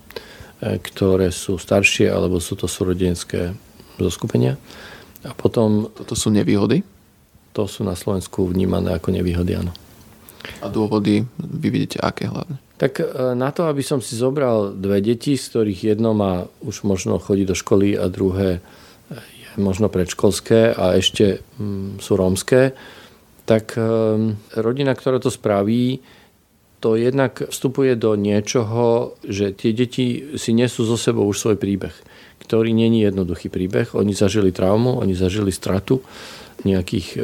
ktoré 0.62 1.28
sú 1.34 1.58
staršie 1.58 2.08
alebo 2.08 2.38
sú 2.38 2.54
to 2.54 2.70
súrodenské 2.70 3.52
zoskupenia. 3.98 4.56
A 5.24 5.32
potom... 5.32 5.90
Toto 5.90 6.14
sú 6.14 6.30
nevýhody? 6.30 6.84
To 7.56 7.66
sú 7.66 7.82
na 7.82 7.96
Slovensku 7.98 8.46
vnímané 8.46 8.94
ako 8.94 9.14
nevýhody, 9.14 9.58
áno. 9.58 9.72
A 10.60 10.66
dôvody 10.68 11.24
vy 11.40 11.68
vidíte 11.68 12.00
aké 12.00 12.28
hlavne? 12.28 12.60
Tak 12.76 13.00
e, 13.00 13.04
na 13.38 13.54
to, 13.54 13.70
aby 13.70 13.80
som 13.80 14.02
si 14.02 14.18
zobral 14.18 14.74
dve 14.74 15.00
deti, 15.00 15.38
z 15.38 15.44
ktorých 15.48 15.94
jedno 15.94 16.12
má 16.12 16.44
už 16.64 16.84
možno 16.84 17.22
chodiť 17.22 17.46
do 17.48 17.56
školy 17.56 17.94
a 17.94 18.10
druhé 18.10 18.60
je 19.14 19.50
možno 19.56 19.86
predškolské 19.86 20.74
a 20.74 20.98
ešte 20.98 21.40
mm, 21.60 22.02
sú 22.02 22.12
rómske, 22.18 22.74
tak 23.44 23.76
e, 23.76 23.82
rodina, 24.58 24.92
ktorá 24.96 25.20
to 25.20 25.30
spraví, 25.30 26.00
to 26.84 27.00
jednak 27.00 27.40
vstupuje 27.48 27.96
do 27.96 28.12
niečoho, 28.12 29.16
že 29.24 29.56
tie 29.56 29.72
deti 29.72 30.36
si 30.36 30.52
nesú 30.52 30.84
zo 30.84 31.00
sebou 31.00 31.24
už 31.24 31.40
svoj 31.40 31.56
príbeh, 31.56 31.96
ktorý 32.44 32.76
není 32.76 33.00
jednoduchý 33.00 33.48
príbeh. 33.48 33.96
Oni 33.96 34.12
zažili 34.12 34.52
traumu, 34.52 35.00
oni 35.00 35.16
zažili 35.16 35.48
stratu 35.48 36.04
nejakých 36.64 37.06
e, 37.16 37.18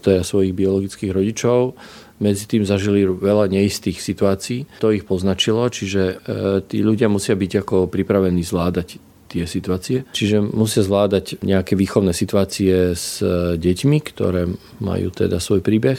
teda 0.00 0.24
svojich 0.24 0.56
biologických 0.56 1.12
rodičov, 1.12 1.76
medzi 2.22 2.46
tým 2.46 2.62
zažili 2.62 3.02
veľa 3.02 3.50
neistých 3.50 3.98
situácií. 3.98 4.70
To 4.78 4.94
ich 4.94 5.02
poznačilo, 5.02 5.66
čiže 5.66 6.02
e, 6.02 6.14
tí 6.62 6.78
ľudia 6.86 7.10
musia 7.10 7.34
byť 7.34 7.52
ako 7.66 7.76
pripravení 7.90 8.46
zvládať 8.46 9.02
tie 9.26 9.44
situácie. 9.44 10.06
Čiže 10.14 10.38
musia 10.54 10.86
zvládať 10.86 11.42
nejaké 11.42 11.74
výchovné 11.74 12.14
situácie 12.14 12.94
s 12.94 13.18
e, 13.18 13.58
deťmi, 13.58 13.98
ktoré 14.06 14.46
majú 14.78 15.10
teda 15.10 15.42
svoj 15.42 15.66
príbeh. 15.66 15.98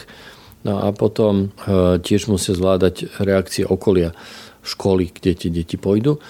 No 0.63 0.79
a 0.79 0.95
potom 0.95 1.51
e, 1.67 1.99
tiež 1.99 2.31
musia 2.31 2.55
zvládať 2.55 3.19
reakcie 3.19 3.67
okolia 3.67 4.15
školy, 4.63 5.11
kde 5.11 5.31
tie 5.35 5.51
deti 5.51 5.75
pôjdu. 5.75 6.23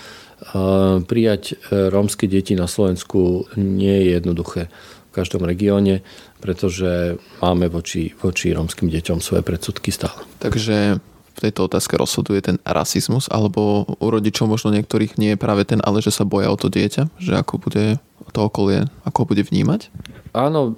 Prijať 1.08 1.56
rómske 1.72 2.28
deti 2.28 2.52
na 2.52 2.68
Slovensku 2.68 3.48
nie 3.56 3.96
je 3.96 4.20
jednoduché 4.20 4.68
každom 5.14 5.46
regióne, 5.46 6.02
pretože 6.42 7.22
máme 7.40 7.70
voči, 7.70 8.12
voči 8.18 8.52
rómskym 8.52 8.90
deťom 8.90 9.22
svoje 9.22 9.46
predsudky 9.46 9.94
stále. 9.94 10.26
Takže 10.42 10.98
v 11.34 11.40
tejto 11.40 11.66
otázke 11.66 11.98
rozhoduje 11.98 12.42
ten 12.42 12.58
rasizmus, 12.66 13.30
alebo 13.30 13.86
u 13.88 14.08
rodičov 14.10 14.50
možno 14.50 14.74
niektorých 14.74 15.18
nie 15.18 15.34
je 15.34 15.42
práve 15.42 15.66
ten, 15.66 15.82
ale 15.82 16.02
že 16.02 16.14
sa 16.14 16.26
boja 16.26 16.50
o 16.50 16.58
to 16.58 16.70
dieťa, 16.70 17.10
že 17.18 17.34
ako 17.34 17.58
bude 17.58 17.98
to 18.34 18.40
okolie, 18.42 18.90
ako 19.06 19.30
bude 19.30 19.46
vnímať? 19.46 19.94
Áno, 20.34 20.78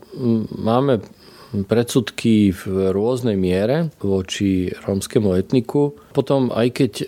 máme 0.51 0.99
predsudky 1.63 2.51
v 2.51 2.91
rôznej 2.91 3.39
miere 3.39 3.95
voči 4.03 4.67
rómskemu 4.83 5.39
etniku. 5.39 5.95
Potom 6.11 6.51
aj 6.51 6.67
keď 6.75 6.91
e, 6.99 7.05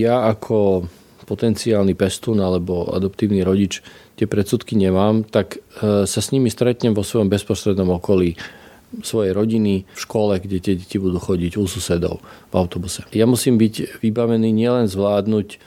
ja 0.00 0.24
ako 0.32 0.88
potenciálny 1.26 1.92
pestún 1.92 2.40
alebo 2.40 2.88
adoptívny 2.88 3.44
rodič 3.44 3.84
tie 4.16 4.26
predsudky 4.26 4.74
nemám, 4.74 5.22
tak 5.28 5.60
e, 5.60 6.04
sa 6.08 6.20
s 6.20 6.32
nimi 6.32 6.48
stretnem 6.48 6.96
vo 6.96 7.04
svojom 7.04 7.28
bezprostrednom 7.28 7.92
okolí 8.00 8.34
svojej 9.04 9.36
rodiny, 9.36 9.84
v 9.84 9.98
škole, 10.00 10.40
kde 10.40 10.58
tie 10.62 10.74
deti 10.78 10.96
budú 10.96 11.20
chodiť 11.20 11.60
u 11.60 11.68
susedov 11.68 12.24
v 12.24 12.54
autobuse. 12.56 13.04
Ja 13.12 13.28
musím 13.28 13.60
byť 13.60 14.00
vybavený 14.00 14.48
nielen 14.54 14.88
zvládnuť 14.88 15.60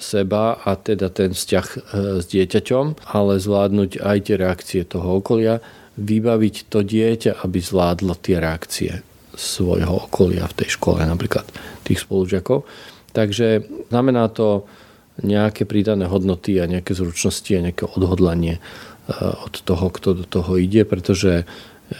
seba 0.00 0.56
a 0.56 0.78
teda 0.78 1.12
ten 1.12 1.36
vzťah 1.36 1.66
e, 1.68 1.78
s 2.22 2.24
dieťaťom, 2.32 3.12
ale 3.12 3.42
zvládnuť 3.42 4.00
aj 4.00 4.18
tie 4.24 4.36
reakcie 4.40 4.80
toho 4.88 5.20
okolia, 5.20 5.60
vybaviť 6.00 6.72
to 6.72 6.80
dieťa, 6.80 7.44
aby 7.44 7.58
zvládlo 7.60 8.16
tie 8.16 8.40
reakcie 8.40 9.04
svojho 9.36 10.08
okolia 10.08 10.48
v 10.48 10.64
tej 10.64 10.80
škole, 10.80 11.04
napríklad 11.04 11.44
tých 11.84 12.04
spolužiakov. 12.04 12.64
Takže 13.12 13.68
znamená 13.92 14.32
to 14.32 14.64
nejaké 15.20 15.68
pridané 15.68 16.08
hodnoty 16.08 16.56
a 16.56 16.64
nejaké 16.64 16.96
zručnosti 16.96 17.52
a 17.52 17.64
nejaké 17.68 17.84
odhodlanie 17.84 18.56
e, 18.56 18.60
od 19.20 19.54
toho, 19.60 19.92
kto 19.92 20.08
do 20.16 20.24
toho 20.24 20.56
ide, 20.56 20.88
pretože 20.88 21.44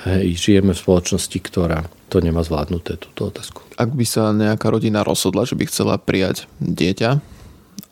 hej, 0.09 0.33
žijeme 0.37 0.73
v 0.73 0.81
spoločnosti, 0.81 1.39
ktorá 1.39 1.85
to 2.09 2.25
nemá 2.25 2.41
zvládnuté, 2.41 2.97
túto 2.97 3.29
otázku. 3.29 3.65
Ak 3.77 3.93
by 3.93 4.05
sa 4.09 4.33
nejaká 4.33 4.73
rodina 4.73 5.05
rozhodla, 5.05 5.45
že 5.45 5.57
by 5.57 5.69
chcela 5.69 6.01
prijať 6.01 6.49
dieťa, 6.61 7.21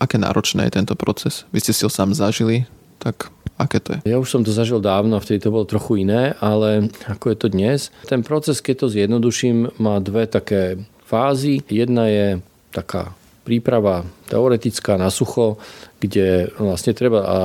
aké 0.01 0.17
náročné 0.17 0.69
je 0.69 0.77
tento 0.81 0.97
proces? 0.97 1.45
Vy 1.53 1.61
ste 1.61 1.73
si 1.77 1.85
ho 1.85 1.93
sám 1.93 2.17
zažili, 2.17 2.65
tak 3.01 3.33
aké 3.61 3.81
to 3.81 3.89
je? 3.97 4.13
Ja 4.13 4.17
už 4.21 4.29
som 4.29 4.43
to 4.45 4.53
zažil 4.53 4.81
dávno, 4.81 5.21
vtedy 5.21 5.45
to 5.45 5.53
bolo 5.53 5.69
trochu 5.69 6.05
iné, 6.05 6.37
ale 6.41 6.89
ako 7.09 7.33
je 7.33 7.37
to 7.37 7.49
dnes? 7.53 7.81
Ten 8.09 8.25
proces, 8.25 8.65
keď 8.65 8.85
to 8.85 8.93
zjednoduším, 8.93 9.77
má 9.77 10.01
dve 10.01 10.25
také 10.29 10.81
fázy. 11.05 11.65
Jedna 11.69 12.09
je 12.09 12.27
taká 12.73 13.13
príprava 13.43 14.05
teoretická 14.29 15.01
na 15.01 15.09
sucho, 15.09 15.59
kde 16.01 16.53
vlastne 16.57 16.93
treba 16.97 17.21
a 17.25 17.37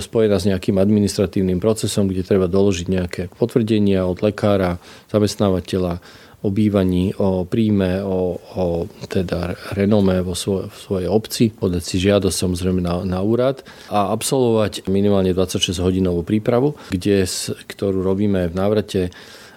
spojená 0.00 0.36
s 0.40 0.48
nejakým 0.48 0.76
administratívnym 0.80 1.60
procesom, 1.60 2.08
kde 2.08 2.24
treba 2.24 2.48
doložiť 2.48 2.86
nejaké 2.88 3.22
potvrdenia 3.34 4.06
od 4.06 4.20
lekára, 4.22 4.80
zamestnávateľa, 5.12 6.00
o 6.44 6.48
bývaní, 6.52 7.16
o 7.18 7.42
príjme, 7.42 8.04
o, 8.06 8.38
o 8.38 8.64
teda 9.10 9.56
renome 9.74 10.22
vo 10.22 10.36
svoj, 10.36 10.70
v 10.70 10.76
svojej 10.78 11.08
obci, 11.10 11.44
podať 11.50 11.82
si 11.82 11.96
žiadosť 11.98 12.36
samozrejme 12.36 12.80
na, 12.84 13.02
na 13.02 13.18
úrad 13.24 13.66
a 13.90 14.14
absolvovať 14.14 14.86
minimálne 14.86 15.34
26 15.34 15.80
hodinovú 15.82 16.22
prípravu, 16.22 16.78
kde, 16.92 17.26
ktorú 17.66 18.04
robíme 18.04 18.52
v 18.52 18.54
návrate 18.54 19.00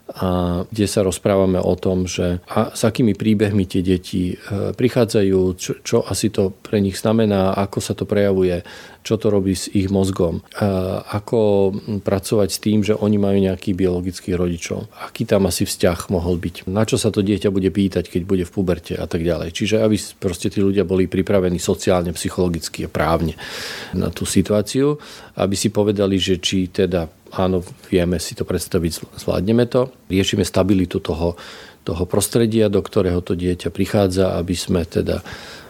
a 0.09 0.61
kde 0.65 0.85
sa 0.89 1.05
rozprávame 1.05 1.61
o 1.61 1.77
tom, 1.77 2.09
že 2.09 2.41
a 2.49 2.73
s 2.73 2.81
akými 2.81 3.13
príbehmi 3.13 3.69
tie 3.69 3.85
deti 3.85 4.33
e, 4.33 4.73
prichádzajú, 4.73 5.39
čo, 5.53 5.71
čo 5.85 5.97
asi 6.01 6.33
to 6.33 6.49
pre 6.49 6.81
nich 6.81 6.97
znamená, 6.97 7.53
ako 7.53 7.77
sa 7.77 7.93
to 7.93 8.09
prejavuje, 8.09 8.65
čo 9.05 9.15
to 9.15 9.31
robí 9.31 9.55
s 9.55 9.71
ich 9.71 9.87
mozgom, 9.87 10.43
a 10.59 11.01
ako 11.01 11.71
pracovať 12.03 12.49
s 12.51 12.59
tým, 12.61 12.79
že 12.83 12.97
oni 12.97 13.17
majú 13.17 13.37
nejakých 13.39 13.75
biologických 13.77 14.35
rodičov, 14.35 14.91
aký 15.07 15.23
tam 15.23 15.47
asi 15.47 15.63
vzťah 15.63 16.11
mohol 16.11 16.35
byť, 16.37 16.67
na 16.67 16.83
čo 16.83 16.99
sa 16.99 17.09
to 17.09 17.23
dieťa 17.23 17.49
bude 17.49 17.71
pýtať, 17.71 18.11
keď 18.11 18.21
bude 18.27 18.43
v 18.43 18.51
puberte 18.51 18.93
a 18.97 19.07
tak 19.07 19.23
ďalej. 19.23 19.55
Čiže 19.55 19.81
aby 19.81 19.95
proste 20.19 20.51
tí 20.51 20.59
ľudia 20.59 20.83
boli 20.83 21.07
pripravení 21.07 21.57
sociálne, 21.57 22.11
psychologicky 22.13 22.85
a 22.85 22.89
právne 22.91 23.39
na 23.95 24.11
tú 24.11 24.27
situáciu, 24.27 24.99
aby 25.39 25.55
si 25.55 25.71
povedali, 25.71 26.19
že 26.19 26.37
či 26.43 26.67
teda 26.67 27.07
áno, 27.35 27.61
vieme 27.89 28.17
si 28.17 28.33
to 28.33 28.47
predstaviť, 28.47 29.19
zvládneme 29.19 29.65
to. 29.69 29.93
Riešime 30.09 30.45
stabilitu 30.47 31.01
toho, 31.03 31.35
toho 31.83 32.03
prostredia, 32.05 32.69
do 32.69 32.81
ktorého 32.81 33.21
to 33.21 33.33
dieťa 33.33 33.69
prichádza, 33.73 34.37
aby 34.37 34.55
sme 34.55 34.85
teda 34.85 35.21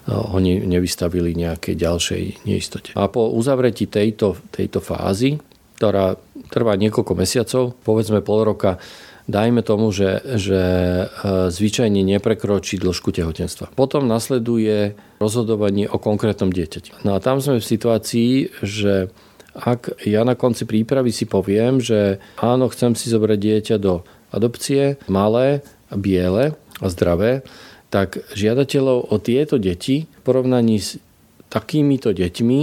ho 0.10 0.38
nevystavili 0.42 1.38
nejakej 1.38 1.76
ďalšej 1.78 2.24
neistote. 2.50 2.90
A 2.98 3.06
po 3.12 3.30
uzavretí 3.30 3.86
tejto, 3.86 4.42
tejto 4.50 4.82
fázy, 4.82 5.38
ktorá 5.78 6.18
trvá 6.50 6.74
niekoľko 6.76 7.14
mesiacov, 7.14 7.64
povedzme 7.86 8.26
pol 8.26 8.42
roka, 8.42 8.82
dajme 9.30 9.62
tomu, 9.62 9.94
že, 9.94 10.26
že 10.42 10.62
e, 10.62 11.06
zvyčajne 11.54 12.02
neprekročí 12.02 12.82
dĺžku 12.82 13.14
tehotenstva. 13.14 13.78
Potom 13.78 14.10
nasleduje 14.10 14.98
rozhodovanie 15.22 15.86
o 15.86 16.02
konkrétnom 16.02 16.50
dieťati. 16.50 17.06
No 17.06 17.14
a 17.14 17.22
tam 17.22 17.38
sme 17.38 17.62
v 17.62 17.70
situácii, 17.70 18.32
že 18.66 19.14
ak 19.58 20.06
ja 20.06 20.22
na 20.22 20.38
konci 20.38 20.70
prípravy 20.70 21.10
si 21.10 21.26
poviem, 21.26 21.82
že 21.82 22.22
áno, 22.38 22.70
chcem 22.70 22.94
si 22.94 23.10
zobrať 23.10 23.40
dieťa 23.40 23.76
do 23.82 24.06
adopcie, 24.30 25.02
malé, 25.10 25.66
biele 25.90 26.54
a 26.80 26.86
zdravé, 26.88 27.42
tak 27.90 28.22
žiadateľov 28.38 29.10
o 29.10 29.16
tieto 29.18 29.58
deti 29.58 30.06
v 30.06 30.22
porovnaní 30.22 30.78
s 30.78 31.02
takýmito 31.50 32.14
deťmi 32.14 32.60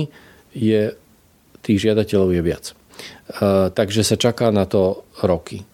je 0.54 0.94
tých 1.66 1.78
žiadateľov 1.82 2.30
je 2.30 2.42
viac. 2.46 2.64
Takže 3.74 4.06
sa 4.06 4.14
čaká 4.14 4.54
na 4.54 4.70
to 4.70 5.02
roky, 5.26 5.66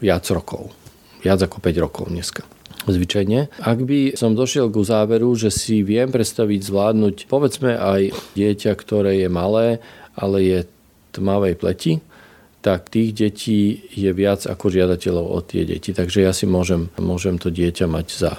viac 0.00 0.24
rokov, 0.32 0.72
viac 1.20 1.44
ako 1.44 1.60
5 1.60 1.84
rokov 1.84 2.08
dneska 2.08 2.42
zvyčajne. 2.88 3.52
Ak 3.60 3.84
by 3.84 4.16
som 4.16 4.32
došiel 4.32 4.72
k 4.72 4.80
záveru, 4.80 5.36
že 5.36 5.52
si 5.52 5.84
viem 5.84 6.08
predstaviť 6.08 6.60
zvládnuť 6.64 7.16
povedzme 7.28 7.76
aj 7.76 8.16
dieťa, 8.32 8.72
ktoré 8.80 9.20
je 9.20 9.28
malé 9.28 9.84
ale 10.18 10.36
je 10.42 10.58
tmavej 11.14 11.54
pleti, 11.54 11.92
tak 12.58 12.90
tých 12.90 13.14
detí 13.14 13.86
je 13.94 14.10
viac 14.10 14.44
ako 14.44 14.66
žiadateľov 14.68 15.26
o 15.30 15.38
tie 15.40 15.62
deti. 15.62 15.94
Takže 15.94 16.26
ja 16.26 16.34
si 16.34 16.44
môžem, 16.44 16.90
môžem 16.98 17.38
to 17.38 17.54
dieťa 17.54 17.86
mať 17.86 18.06
za 18.10 18.32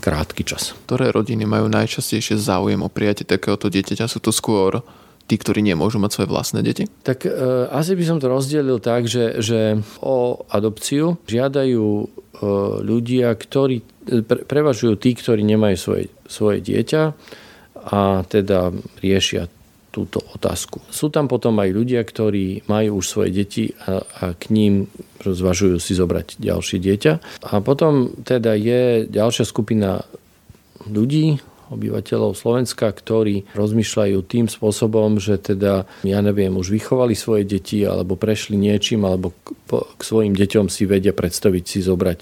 krátky 0.00 0.42
čas. 0.48 0.72
Ktoré 0.88 1.12
rodiny 1.12 1.44
majú 1.44 1.68
najčastejšie 1.68 2.40
záujem 2.40 2.80
o 2.80 2.88
prijatie 2.88 3.28
takéhoto 3.28 3.68
dieťaťa? 3.68 4.08
Sú 4.08 4.18
to 4.24 4.32
skôr 4.32 4.80
tí, 5.26 5.34
ktorí 5.36 5.60
nemôžu 5.60 5.98
mať 5.98 6.10
svoje 6.14 6.28
vlastné 6.30 6.60
deti? 6.62 6.86
Tak 7.02 7.26
e, 7.26 7.30
asi 7.68 7.98
by 7.98 8.04
som 8.06 8.18
to 8.22 8.30
rozdelil 8.30 8.78
tak, 8.78 9.10
že, 9.10 9.42
že 9.42 9.82
o 10.00 10.46
adopciu 10.48 11.18
žiadajú 11.26 11.84
e, 11.84 12.06
ľudia, 12.86 13.34
ktorí 13.34 13.82
pre, 14.24 14.46
prevažujú 14.46 14.94
tí, 14.96 15.18
ktorí 15.18 15.42
nemajú 15.42 15.76
svoje, 15.76 16.04
svoje 16.30 16.62
dieťa 16.62 17.02
a 17.86 18.22
teda 18.26 18.70
riešia 19.02 19.50
túto 19.96 20.20
otázku. 20.36 20.84
Sú 20.92 21.08
tam 21.08 21.24
potom 21.24 21.56
aj 21.56 21.72
ľudia, 21.72 22.04
ktorí 22.04 22.68
majú 22.68 23.00
už 23.00 23.06
svoje 23.08 23.30
deti 23.32 23.64
a, 23.88 24.04
a 24.04 24.24
k 24.36 24.52
ním 24.52 24.92
zvažujú 25.24 25.80
si 25.80 25.96
zobrať 25.96 26.36
ďalšie 26.36 26.76
dieťa. 26.76 27.12
A 27.48 27.64
potom 27.64 28.12
teda 28.20 28.52
je 28.52 29.08
ďalšia 29.08 29.48
skupina 29.48 30.04
ľudí, 30.84 31.40
obyvateľov 31.66 32.38
Slovenska, 32.38 32.86
ktorí 32.94 33.50
rozmýšľajú 33.58 34.18
tým 34.22 34.46
spôsobom, 34.46 35.18
že 35.18 35.34
teda, 35.40 35.88
ja 36.06 36.20
neviem, 36.22 36.54
už 36.54 36.70
vychovali 36.70 37.18
svoje 37.18 37.42
deti 37.42 37.82
alebo 37.82 38.14
prešli 38.14 38.54
niečím, 38.54 39.02
alebo 39.02 39.34
k, 39.42 39.50
k 39.98 40.00
svojim 40.02 40.34
deťom 40.36 40.70
si 40.70 40.86
vedia 40.86 41.10
predstaviť 41.10 41.64
si 41.66 41.78
zobrať 41.82 42.20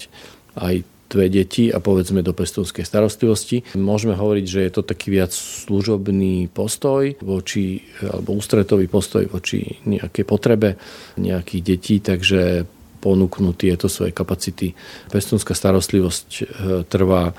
aj 0.57 0.75
dve 1.09 1.29
deti 1.29 1.69
a 1.69 1.77
povedzme 1.77 2.25
do 2.25 2.33
pestovskej 2.33 2.85
starostlivosti. 2.85 3.61
Môžeme 3.77 4.17
hovoriť, 4.17 4.45
že 4.45 4.59
je 4.65 4.71
to 4.73 4.81
taký 4.81 5.13
viac 5.13 5.31
služobný 5.31 6.49
postoj 6.49 7.13
voči, 7.21 7.85
alebo 8.01 8.33
ústretový 8.33 8.89
postoj 8.89 9.29
voči 9.29 9.79
nejakej 9.85 10.25
potrebe 10.25 10.81
nejakých 11.21 11.61
detí, 11.61 11.95
takže 12.01 12.65
ponúknú 13.05 13.53
tieto 13.53 13.85
svoje 13.85 14.09
kapacity. 14.09 14.73
Pestúnska 15.13 15.53
starostlivosť 15.53 16.29
e, 16.33 16.43
trvá 16.89 17.29
e, 17.29 17.33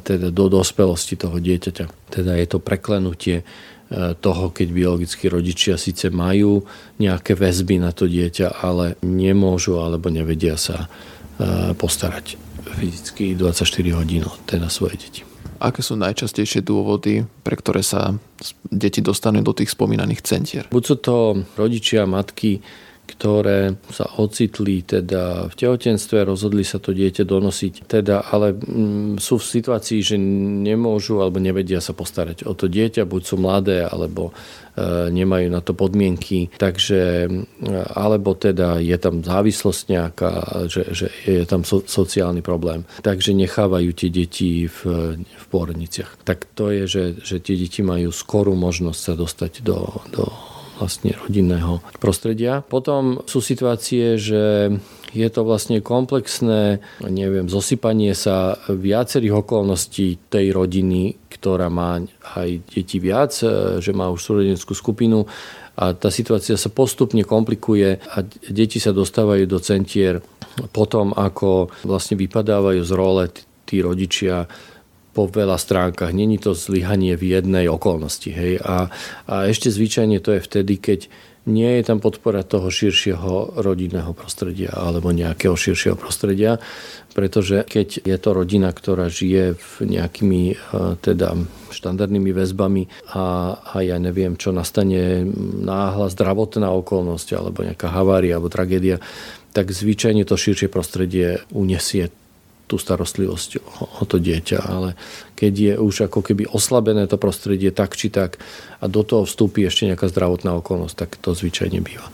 teda 0.00 0.32
do 0.32 0.48
dospelosti 0.48 1.20
toho 1.20 1.36
dieťaťa. 1.36 2.08
Teda 2.08 2.32
je 2.40 2.46
to 2.48 2.64
preklenutie 2.64 3.36
e, 3.36 3.44
toho, 4.16 4.48
keď 4.48 4.68
biologickí 4.72 5.28
rodičia 5.28 5.76
síce 5.76 6.08
majú 6.08 6.64
nejaké 6.96 7.36
väzby 7.36 7.76
na 7.76 7.92
to 7.92 8.08
dieťa, 8.08 8.64
ale 8.64 8.96
nemôžu 9.04 9.76
alebo 9.76 10.08
nevedia 10.08 10.56
sa 10.56 10.88
postarať 11.72 12.49
fyzicky 12.62 13.34
24 13.36 13.96
hodín 13.96 14.24
teda 14.46 14.68
svoje 14.68 15.00
deti. 15.00 15.20
Aké 15.60 15.84
sú 15.84 15.92
najčastejšie 16.00 16.64
dôvody, 16.64 17.28
pre 17.44 17.52
ktoré 17.52 17.84
sa 17.84 18.16
deti 18.72 19.04
dostanú 19.04 19.44
do 19.44 19.52
tých 19.52 19.76
spomínaných 19.76 20.24
centier? 20.24 20.64
Buď 20.72 20.82
sú 20.88 20.96
to 20.96 21.16
rodičia, 21.60 22.08
matky, 22.08 22.64
ktoré 23.10 23.74
sa 23.90 24.06
ocitli 24.22 24.86
teda 24.86 25.50
v 25.50 25.54
tehotenstve, 25.58 26.22
rozhodli 26.22 26.62
sa 26.62 26.78
to 26.78 26.94
dieťa 26.94 27.26
donosiť, 27.26 27.74
teda, 27.90 28.30
ale 28.30 28.54
mm, 28.54 29.18
sú 29.18 29.42
v 29.42 29.50
situácii, 29.58 30.00
že 30.00 30.16
nemôžu 30.62 31.18
alebo 31.18 31.42
nevedia 31.42 31.82
sa 31.82 31.90
postarať 31.90 32.46
o 32.46 32.54
to 32.54 32.70
dieťa, 32.70 33.02
buď 33.04 33.22
sú 33.26 33.36
mladé, 33.42 33.82
alebo 33.82 34.30
e, 34.30 35.10
nemajú 35.10 35.48
na 35.50 35.58
to 35.58 35.74
podmienky, 35.74 36.54
takže 36.54 37.26
e, 37.26 37.30
alebo 37.98 38.38
teda 38.38 38.78
je 38.78 38.96
tam 39.02 39.26
závislosť 39.26 39.82
nejaká, 39.90 40.32
že, 40.70 40.82
že 40.94 41.06
je 41.26 41.44
tam 41.44 41.66
so, 41.66 41.82
sociálny 41.82 42.46
problém. 42.46 42.86
Takže 43.02 43.34
nechávajú 43.34 43.90
tie 43.90 44.10
deti 44.14 44.70
v, 44.70 44.78
v 45.18 45.44
pôrodniciach. 45.50 46.22
Tak 46.22 46.54
to 46.54 46.70
je, 46.70 46.84
že, 46.86 47.04
že 47.18 47.42
tie 47.42 47.58
deti 47.58 47.82
majú 47.82 48.14
skorú 48.14 48.54
možnosť 48.54 49.00
sa 49.00 49.14
dostať 49.18 49.52
do, 49.66 49.78
do 50.14 50.24
vlastne 50.80 51.12
rodinného 51.20 51.84
prostredia. 52.00 52.64
Potom 52.64 53.20
sú 53.28 53.44
situácie, 53.44 54.16
že 54.16 54.72
je 55.12 55.28
to 55.28 55.44
vlastne 55.44 55.84
komplexné, 55.84 56.80
neviem, 57.04 57.50
zosypanie 57.50 58.16
sa 58.16 58.56
viacerých 58.70 59.44
okolností 59.44 60.32
tej 60.32 60.56
rodiny, 60.56 61.18
ktorá 61.28 61.68
má 61.68 62.00
aj 62.40 62.48
deti 62.72 62.96
viac, 63.02 63.36
že 63.82 63.90
má 63.92 64.08
už 64.08 64.20
súrodenskú 64.22 64.72
skupinu 64.72 65.28
a 65.76 65.96
tá 65.96 66.08
situácia 66.12 66.54
sa 66.56 66.72
postupne 66.72 67.24
komplikuje 67.26 68.00
a 68.00 68.16
deti 68.48 68.78
sa 68.78 68.94
dostávajú 68.94 69.44
do 69.44 69.58
centier 69.58 70.20
potom, 70.74 71.14
ako 71.16 71.70
vlastne 71.86 72.18
vypadávajú 72.20 72.82
z 72.84 72.92
role 72.92 73.24
tí 73.64 73.80
rodičia 73.80 74.50
po 75.10 75.26
veľa 75.26 75.58
stránkach. 75.58 76.14
Není 76.14 76.38
to 76.38 76.54
zlyhanie 76.54 77.18
v 77.18 77.38
jednej 77.38 77.66
okolnosti. 77.66 78.30
Hej? 78.30 78.62
A, 78.62 78.88
a 79.26 79.34
ešte 79.50 79.70
zvyčajne 79.70 80.22
to 80.22 80.38
je 80.38 80.40
vtedy, 80.40 80.78
keď 80.78 81.00
nie 81.48 81.80
je 81.80 81.82
tam 81.88 82.04
podpora 82.04 82.44
toho 82.44 82.68
širšieho 82.68 83.64
rodinného 83.64 84.12
prostredia 84.12 84.76
alebo 84.76 85.08
nejakého 85.08 85.56
širšieho 85.56 85.96
prostredia, 85.96 86.60
pretože 87.16 87.64
keď 87.64 88.04
je 88.04 88.16
to 88.20 88.30
rodina, 88.36 88.68
ktorá 88.68 89.08
žije 89.08 89.56
v 89.56 89.72
nejakými 89.88 90.42
e, 90.52 90.56
teda 91.00 91.40
štandardnými 91.72 92.30
väzbami 92.36 92.82
a, 93.16 93.56
a 93.56 93.76
ja 93.80 93.96
neviem, 93.96 94.36
čo 94.36 94.52
nastane 94.52 95.24
náhla 95.64 96.12
zdravotná 96.12 96.68
okolnosť 96.76 97.28
alebo 97.40 97.64
nejaká 97.64 97.88
havária 97.88 98.36
alebo 98.36 98.52
tragédia, 98.52 99.00
tak 99.56 99.72
zvyčajne 99.72 100.22
to 100.28 100.36
širšie 100.36 100.68
prostredie 100.68 101.42
unesie 101.50 102.12
tú 102.70 102.78
starostlivosť 102.78 103.50
o, 103.82 104.06
to 104.06 104.22
dieťa, 104.22 104.58
ale 104.62 104.94
keď 105.34 105.52
je 105.58 105.74
už 105.82 106.06
ako 106.06 106.22
keby 106.22 106.46
oslabené 106.46 107.10
to 107.10 107.18
prostredie 107.18 107.74
tak 107.74 107.98
či 107.98 108.14
tak 108.14 108.38
a 108.78 108.86
do 108.86 109.02
toho 109.02 109.26
vstúpi 109.26 109.66
ešte 109.66 109.90
nejaká 109.90 110.06
zdravotná 110.06 110.54
okolnosť, 110.62 110.94
tak 110.94 111.10
to 111.18 111.34
zvyčajne 111.34 111.82
býva 111.82 112.06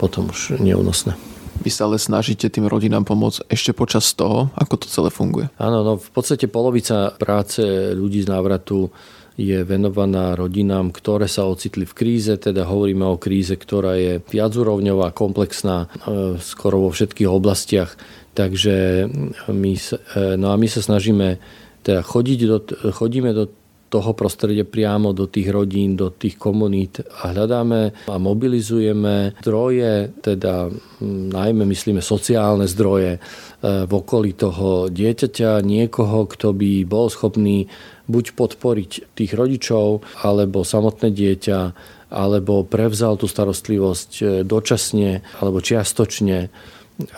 potom 0.00 0.32
už 0.32 0.56
neúnosné. 0.56 1.12
Vy 1.60 1.68
sa 1.68 1.84
ale 1.84 2.00
snažíte 2.00 2.48
tým 2.48 2.64
rodinám 2.64 3.04
pomôcť 3.04 3.44
ešte 3.52 3.76
počas 3.76 4.08
toho, 4.16 4.48
ako 4.56 4.80
to 4.80 4.86
celé 4.88 5.12
funguje? 5.12 5.52
Áno, 5.60 5.84
no 5.84 5.92
v 6.00 6.10
podstate 6.16 6.48
polovica 6.48 7.12
práce 7.20 7.60
ľudí 7.92 8.24
z 8.24 8.32
návratu 8.32 8.88
je 9.38 9.62
venovaná 9.62 10.34
rodinám, 10.34 10.90
ktoré 10.90 11.30
sa 11.30 11.46
ocitli 11.46 11.86
v 11.86 11.94
kríze, 11.94 12.34
teda 12.34 12.66
hovoríme 12.66 13.06
o 13.06 13.20
kríze, 13.20 13.54
ktorá 13.54 13.94
je 14.00 14.12
viacúrovňová, 14.24 15.12
komplexná, 15.14 15.86
e, 15.86 16.40
skoro 16.40 16.88
vo 16.88 16.90
všetkých 16.90 17.30
oblastiach. 17.30 17.94
Takže 18.34 19.06
my, 19.50 19.72
e, 19.76 20.36
no 20.38 20.50
a 20.50 20.56
my 20.56 20.68
sa 20.70 20.80
snažíme 20.82 21.38
teda 21.80 22.04
chodiť 22.04 22.38
do, 22.44 22.58
chodíme 22.92 23.32
do 23.32 23.48
toho 23.90 24.14
prostredia 24.14 24.62
priamo 24.62 25.10
do 25.10 25.26
tých 25.26 25.50
rodín, 25.50 25.98
do 25.98 26.14
tých 26.14 26.38
komunít 26.38 27.02
a 27.02 27.34
hľadáme 27.34 28.06
a 28.06 28.16
mobilizujeme 28.16 29.34
zdroje, 29.42 30.14
teda 30.22 30.70
najmä 31.34 31.66
myslíme 31.66 31.98
sociálne 31.98 32.70
zdroje 32.70 33.18
e, 33.18 33.20
v 33.60 33.92
okolí 33.92 34.38
toho 34.38 34.86
dieťaťa, 34.86 35.58
niekoho, 35.66 36.30
kto 36.30 36.54
by 36.54 36.86
bol 36.86 37.10
schopný 37.10 37.66
buď 38.06 38.24
podporiť 38.38 38.90
tých 39.18 39.32
rodičov, 39.34 40.06
alebo 40.22 40.62
samotné 40.62 41.10
dieťa, 41.10 41.60
alebo 42.10 42.66
prevzal 42.66 43.18
tú 43.18 43.26
starostlivosť 43.26 44.10
e, 44.22 44.24
dočasne 44.46 45.22
alebo 45.42 45.58
čiastočne 45.58 46.50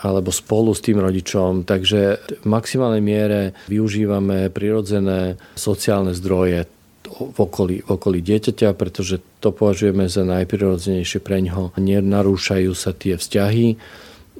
alebo 0.03 0.29
spolu 0.31 0.71
s 0.71 0.83
tým 0.83 0.99
rodičom. 0.99 1.67
Takže 1.67 2.01
v 2.43 2.45
maximálnej 2.47 3.03
miere 3.03 3.41
využívame 3.67 4.51
prirodzené 4.53 5.35
sociálne 5.55 6.15
zdroje 6.15 6.65
v 7.13 7.37
okolí, 7.37 7.85
v 7.85 7.89
okolí 7.93 8.19
dieťaťa, 8.25 8.73
pretože 8.73 9.21
to 9.43 9.53
považujeme 9.53 10.09
za 10.09 10.25
najprirodzenejšie 10.25 11.19
pre 11.21 11.43
ňoho. 11.45 11.75
Nenarúšajú 11.77 12.71
sa 12.73 12.95
tie 12.95 13.19
vzťahy 13.19 13.77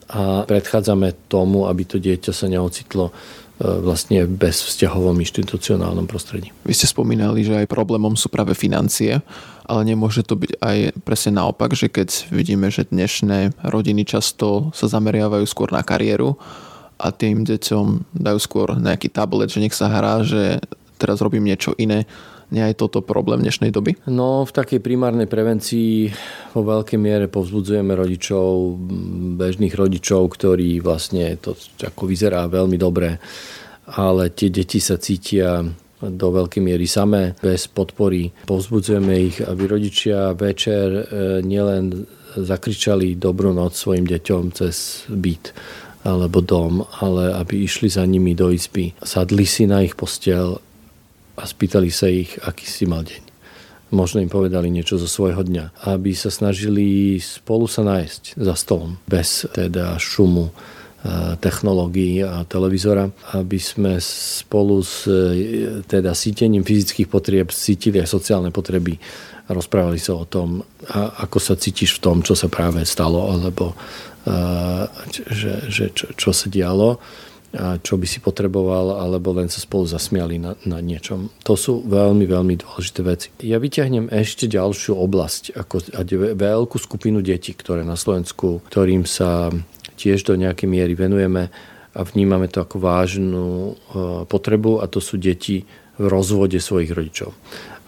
a 0.09 0.43
predchádzame 0.43 1.29
tomu, 1.29 1.69
aby 1.69 1.83
to 1.85 2.01
dieťa 2.01 2.31
sa 2.33 2.49
neocitlo 2.49 3.13
vlastne 3.63 4.27
bez 4.27 4.59
vzťahovom 4.59 5.23
inštitucionálnom 5.23 6.03
prostredí. 6.03 6.51
Vy 6.67 6.75
ste 6.75 6.91
spomínali, 6.91 7.47
že 7.47 7.63
aj 7.63 7.71
problémom 7.71 8.19
sú 8.19 8.27
práve 8.27 8.51
financie 8.51 9.23
ale 9.63 9.87
nemôže 9.87 10.27
to 10.27 10.35
byť 10.35 10.59
aj 10.59 10.77
presne 11.07 11.39
naopak, 11.39 11.71
že 11.71 11.87
keď 11.87 12.27
vidíme, 12.31 12.67
že 12.67 12.87
dnešné 12.87 13.63
rodiny 13.63 14.03
často 14.03 14.75
sa 14.75 14.91
zameriavajú 14.91 15.47
skôr 15.47 15.71
na 15.71 15.79
kariéru 15.79 16.35
a 16.99 17.11
tým 17.15 17.47
deťom 17.47 18.15
dajú 18.15 18.39
skôr 18.43 18.75
nejaký 18.75 19.07
tablet, 19.07 19.51
že 19.51 19.63
nech 19.63 19.75
sa 19.75 19.87
hrá, 19.87 20.23
že 20.23 20.59
teraz 20.99 21.23
robím 21.23 21.47
niečo 21.47 21.71
iné. 21.79 22.03
Je 22.53 22.77
toto 22.77 23.01
problém 23.01 23.41
dnešnej 23.41 23.73
doby? 23.73 23.97
No, 24.05 24.45
v 24.45 24.53
takej 24.53 24.77
primárnej 24.77 25.25
prevencii 25.25 26.13
vo 26.53 26.61
veľkej 26.61 26.99
miere 27.01 27.25
povzbudzujeme 27.25 27.97
rodičov, 27.97 28.77
bežných 29.41 29.73
rodičov, 29.73 30.29
ktorí 30.37 30.77
vlastne 30.77 31.33
to 31.41 31.57
ako 31.81 32.05
vyzerá 32.05 32.45
veľmi 32.45 32.77
dobre, 32.77 33.17
ale 33.97 34.29
tie 34.29 34.53
deti 34.53 34.77
sa 34.77 35.01
cítia 35.01 35.65
do 35.97 36.27
veľkej 36.29 36.61
miery 36.61 36.85
samé, 36.85 37.33
bez 37.41 37.65
podpory. 37.65 38.29
Povzbudzujeme 38.45 39.13
ich, 39.17 39.41
aby 39.41 39.65
rodičia 39.65 40.37
večer 40.37 40.87
e, 40.93 41.03
nielen 41.41 42.05
zakričali 42.37 43.17
dobrú 43.17 43.49
noc 43.49 43.73
svojim 43.73 44.05
deťom 44.05 44.43
cez 44.53 45.07
byt 45.09 45.57
alebo 46.03 46.43
dom, 46.43 46.83
ale 46.99 47.31
aby 47.31 47.63
išli 47.63 47.87
za 47.87 48.03
nimi 48.03 48.35
do 48.35 48.51
izby, 48.51 48.91
sadli 48.99 49.47
si 49.47 49.63
na 49.63 49.81
ich 49.81 49.95
postel 49.95 50.59
a 51.37 51.43
spýtali 51.45 51.89
sa 51.89 52.09
ich, 52.09 52.37
aký 52.41 52.65
si 52.65 52.85
mal 52.85 53.05
deň. 53.05 53.23
Možno 53.93 54.25
im 54.25 54.29
povedali 54.29 54.73
niečo 54.73 54.97
zo 54.97 55.05
svojho 55.05 55.45
dňa. 55.45 55.85
Aby 55.85 56.17
sa 56.17 56.33
snažili 56.33 57.17
spolu 57.21 57.69
sa 57.69 57.85
nájsť 57.85 58.41
za 58.41 58.53
stolom, 58.57 58.97
bez 59.05 59.45
teda 59.53 60.01
šumu, 60.01 60.49
technológií 61.43 62.23
a 62.23 62.47
televízora, 62.47 63.11
aby 63.35 63.59
sme 63.59 63.99
spolu 63.99 64.79
s 64.79 65.03
e, 65.03 65.83
teda 65.83 66.15
sítením 66.15 66.63
fyzických 66.63 67.11
potrieb 67.11 67.51
cítili 67.51 67.99
aj 67.99 68.07
sociálne 68.07 68.55
potreby 68.55 68.95
a 69.43 69.51
rozprávali 69.51 69.99
sa 69.99 70.15
o 70.15 70.23
tom, 70.23 70.63
ako 70.95 71.43
sa 71.43 71.59
cítiš 71.59 71.99
v 71.99 72.07
tom, 72.07 72.17
čo 72.23 72.39
sa 72.39 72.47
práve 72.47 72.87
stalo, 72.87 73.35
alebo 73.35 73.75
že, 75.11 75.67
že 75.67 75.91
čo, 75.91 76.15
čo 76.15 76.31
sa 76.31 76.47
dialo 76.47 76.95
a 76.95 76.97
čo 77.53 78.01
by 78.01 78.07
si 78.09 78.17
potreboval, 78.17 78.97
alebo 78.97 79.29
len 79.37 79.45
sa 79.45 79.61
spolu 79.61 79.85
zasmiali 79.85 80.41
na, 80.41 80.57
na 80.65 80.81
niečom. 80.81 81.29
To 81.45 81.53
sú 81.53 81.85
veľmi, 81.85 82.25
veľmi 82.25 82.57
dôležité 82.57 82.99
veci. 83.05 83.27
Ja 83.45 83.61
vyťahnem 83.61 84.09
ešte 84.09 84.49
ďalšiu 84.49 84.97
oblasť, 84.97 85.53
ako 85.53 85.93
veľkú 86.33 86.77
skupinu 86.81 87.21
detí, 87.21 87.53
ktoré 87.53 87.85
na 87.85 87.93
Slovensku, 87.93 88.65
ktorým 88.65 89.05
sa 89.05 89.53
tiež 89.93 90.25
do 90.25 90.33
nejakej 90.33 90.65
miery 90.65 90.97
venujeme 90.97 91.53
a 91.93 91.99
vnímame 92.01 92.49
to 92.49 92.65
ako 92.65 92.81
vážnu 92.81 93.45
e, 93.45 93.73
potrebu 94.25 94.81
a 94.81 94.89
to 94.89 94.97
sú 94.97 95.21
deti 95.21 95.61
v 95.93 96.05
rozvode 96.09 96.57
svojich 96.57 96.89
rodičov. 96.89 97.37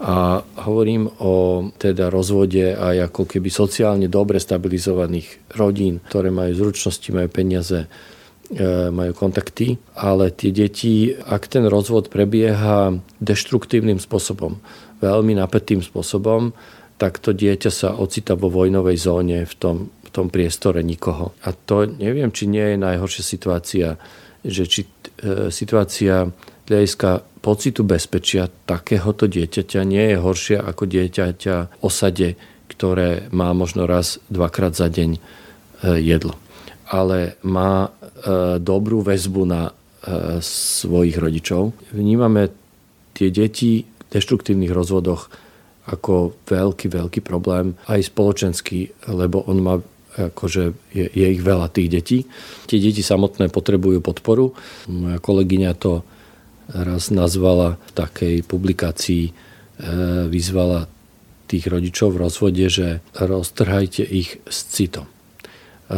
A 0.06 0.46
hovorím 0.68 1.10
o 1.24 1.66
teda 1.74 2.14
rozvode 2.14 2.78
aj 2.78 3.10
ako 3.10 3.26
keby 3.26 3.50
sociálne 3.50 4.06
dobre 4.06 4.38
stabilizovaných 4.38 5.58
rodín, 5.58 6.04
ktoré 6.06 6.30
majú 6.30 6.54
zručnosti, 6.54 7.10
majú 7.10 7.32
peniaze, 7.34 7.90
majú 8.94 9.12
kontakty, 9.18 9.82
ale 9.98 10.30
tie 10.30 10.54
deti, 10.54 11.10
ak 11.18 11.50
ten 11.50 11.66
rozvod 11.66 12.14
prebieha 12.14 12.94
deštruktívnym 13.18 13.98
spôsobom, 13.98 14.62
veľmi 15.02 15.34
napätým 15.34 15.82
spôsobom, 15.82 16.54
tak 16.96 17.20
to 17.20 17.36
dieťa 17.36 17.72
sa 17.72 17.90
ocita 17.92 18.40
vo 18.40 18.48
vojnovej 18.48 18.98
zóne 19.02 19.44
v 19.44 19.54
tom, 19.58 19.78
v 19.92 20.10
tom 20.14 20.32
priestore 20.32 20.80
nikoho. 20.80 21.36
A 21.44 21.52
to 21.52 21.84
neviem, 21.90 22.32
či 22.32 22.48
nie 22.48 22.76
je 22.76 22.78
najhoršia 22.80 23.24
situácia, 23.24 23.88
že 24.46 24.64
či 24.70 24.82
e, 24.86 25.50
situácia 25.52 26.30
hľadiska 26.66 27.26
pocitu 27.44 27.84
bezpečia 27.84 28.48
takéhoto 28.66 29.28
dieťaťa 29.28 29.82
nie 29.84 30.16
je 30.16 30.18
horšia 30.18 30.60
ako 30.64 30.84
dieťaťa 30.88 31.84
osade, 31.84 32.40
ktoré 32.72 33.28
má 33.30 33.54
možno 33.54 33.86
raz, 33.86 34.18
dvakrát 34.32 34.74
za 34.74 34.88
deň 34.88 35.18
e, 35.18 35.20
jedlo. 36.00 36.40
Ale 36.90 37.42
má 37.46 37.88
e, 37.88 37.90
dobrú 38.62 39.02
väzbu 39.02 39.42
na 39.46 39.70
e, 39.70 39.72
svojich 40.44 41.18
rodičov. 41.18 41.74
Vnímame 41.94 42.54
tie 43.16 43.34
deti 43.34 43.82
v 43.82 44.04
deštruktívnych 44.12 44.74
rozvodoch 44.76 45.32
ako 45.86 46.34
veľký, 46.50 46.90
veľký 46.90 47.22
problém, 47.22 47.78
aj 47.86 48.10
spoločenský, 48.10 49.10
lebo 49.10 49.46
on 49.46 49.58
má 49.62 49.76
akože 50.16 50.96
je, 50.96 51.06
je 51.12 51.28
ich 51.28 51.44
veľa 51.44 51.68
tých 51.70 51.90
detí. 51.92 52.20
Tie 52.66 52.80
deti 52.80 53.04
samotné 53.04 53.52
potrebujú 53.52 54.00
podporu. 54.00 54.56
Moja 54.88 55.20
kolegyňa 55.20 55.72
to 55.76 56.08
raz 56.72 57.12
nazvala 57.14 57.78
v 57.78 57.92
takej 57.94 58.36
publikácii, 58.48 59.24
e, 59.30 59.32
vyzvala 60.32 60.90
tých 61.46 61.70
rodičov 61.70 62.18
v 62.18 62.22
rozvode, 62.26 62.66
že 62.72 63.06
roztrhajte 63.14 64.02
ich 64.02 64.42
s 64.50 64.66
citom. 64.74 65.06
E, 65.86 65.98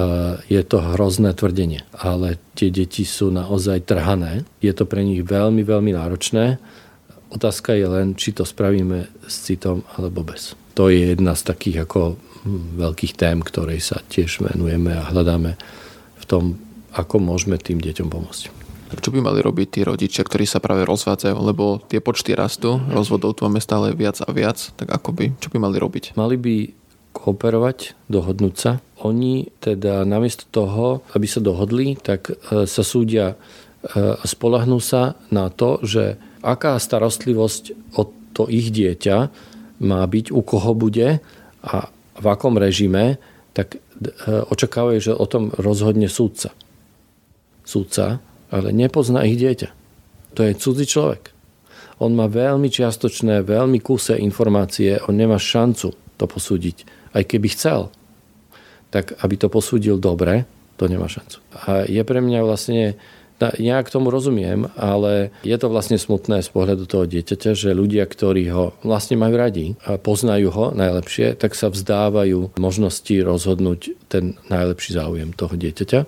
je 0.51 0.61
to 0.67 0.83
hrozné 0.83 1.31
tvrdenie, 1.31 1.87
ale 1.95 2.35
tie 2.59 2.67
deti 2.67 3.07
sú 3.07 3.31
naozaj 3.31 3.87
trhané. 3.87 4.43
Je 4.59 4.73
to 4.75 4.83
pre 4.83 5.03
nich 5.03 5.23
veľmi, 5.23 5.63
veľmi 5.63 5.95
náročné. 5.95 6.59
Otázka 7.31 7.75
je 7.75 7.87
len, 7.87 8.07
či 8.15 8.35
to 8.35 8.43
spravíme 8.43 9.07
s 9.27 9.35
citom 9.47 9.87
alebo 9.95 10.23
bez. 10.27 10.55
To 10.75 10.91
je 10.91 11.15
jedna 11.15 11.35
z 11.35 11.43
takých 11.47 11.87
ako 11.87 12.19
hm, 12.19 12.79
veľkých 12.79 13.13
tém, 13.15 13.39
ktorej 13.39 13.79
sa 13.79 14.03
tiež 14.11 14.43
venujeme 14.43 14.91
a 14.91 15.07
hľadáme 15.07 15.55
v 16.19 16.25
tom, 16.27 16.59
ako 16.91 17.23
môžeme 17.23 17.55
tým 17.55 17.79
deťom 17.79 18.07
pomôcť. 18.11 18.67
Čo 18.87 19.11
by 19.11 19.19
mali 19.19 19.43
robiť 19.43 19.67
tí 19.67 19.81
rodičia, 19.83 20.23
ktorí 20.23 20.47
sa 20.47 20.63
práve 20.63 20.87
rozvádzajú, 20.87 21.35
lebo 21.35 21.83
tie 21.91 21.99
počty 21.99 22.31
rastú, 22.31 22.79
rozvodov 22.87 23.35
tu 23.35 23.43
máme 23.43 23.59
stále 23.59 23.91
viac 23.91 24.23
a 24.23 24.31
viac, 24.31 24.55
tak 24.79 24.87
ako 24.87 25.11
by, 25.11 25.25
čo 25.43 25.51
by 25.51 25.59
mali 25.59 25.75
robiť? 25.75 26.15
Mali 26.15 26.39
by 26.39 26.55
kooperovať, 27.17 27.97
dohodnúť 28.05 28.55
sa. 28.55 28.71
Oni 29.01 29.49
teda 29.57 30.05
namiesto 30.05 30.45
toho, 30.53 31.01
aby 31.17 31.25
sa 31.25 31.41
dohodli, 31.41 31.97
tak 31.97 32.29
e, 32.29 32.69
sa 32.69 32.83
súdia 32.85 33.33
a 33.33 34.17
e, 34.21 34.25
spolahnú 34.25 34.77
sa 34.77 35.17
na 35.33 35.49
to, 35.49 35.81
že 35.81 36.17
aká 36.45 36.77
starostlivosť 36.77 37.93
o 37.97 38.09
to 38.33 38.45
ich 38.45 38.69
dieťa 38.69 39.17
má 39.81 40.01
byť, 40.05 40.33
u 40.33 40.41
koho 40.45 40.73
bude 40.77 41.21
a 41.65 41.75
v 42.17 42.25
akom 42.25 42.57
režime, 42.57 43.17
tak 43.53 43.77
e, 43.77 43.79
očakávajú, 44.29 44.99
že 45.01 45.13
o 45.13 45.25
tom 45.25 45.49
rozhodne 45.57 46.09
súdca. 46.09 46.53
Súdca 47.65 48.21
ale 48.51 48.71
nepozná 48.71 49.27
ich 49.27 49.35
dieťa. 49.39 49.69
To 50.39 50.41
je 50.45 50.53
cudzí 50.55 50.85
človek. 50.87 51.33
On 51.97 52.13
má 52.13 52.29
veľmi 52.29 52.69
čiastočné, 52.69 53.41
veľmi 53.41 53.81
kuse 53.81 54.21
informácie, 54.21 55.01
on 55.09 55.17
nemá 55.17 55.41
šancu 55.41 55.97
to 56.17 56.25
posúdiť. 56.29 56.85
Aj 57.17 57.25
keby 57.25 57.49
chcel, 57.49 57.89
tak 58.93 59.17
aby 59.25 59.35
to 59.41 59.49
posúdil 59.49 59.97
dobre, 59.97 60.45
to 60.77 60.85
nemá 60.85 61.09
šancu. 61.09 61.41
A 61.65 61.89
je 61.89 62.01
pre 62.05 62.21
mňa 62.21 62.45
vlastne 62.45 62.93
nejak 63.37 63.93
tomu 63.93 64.09
rozumiem, 64.09 64.65
ale 64.73 65.29
je 65.45 65.53
to 65.61 65.69
vlastne 65.69 66.01
smutné 66.01 66.41
z 66.41 66.49
pohľadu 66.49 66.89
toho 66.89 67.05
dieťaťa, 67.05 67.53
že 67.53 67.77
ľudia, 67.77 68.09
ktorí 68.09 68.49
ho 68.49 68.73
vlastne 68.81 69.13
majú 69.13 69.37
radi 69.37 69.77
a 69.85 70.01
poznajú 70.01 70.49
ho 70.49 70.65
najlepšie, 70.73 71.37
tak 71.37 71.53
sa 71.53 71.69
vzdávajú 71.69 72.57
možnosti 72.57 73.13
rozhodnúť 73.13 73.93
ten 74.09 74.33
najlepší 74.49 74.97
záujem 74.97 75.29
toho 75.37 75.53
dieťaťa. 75.53 75.99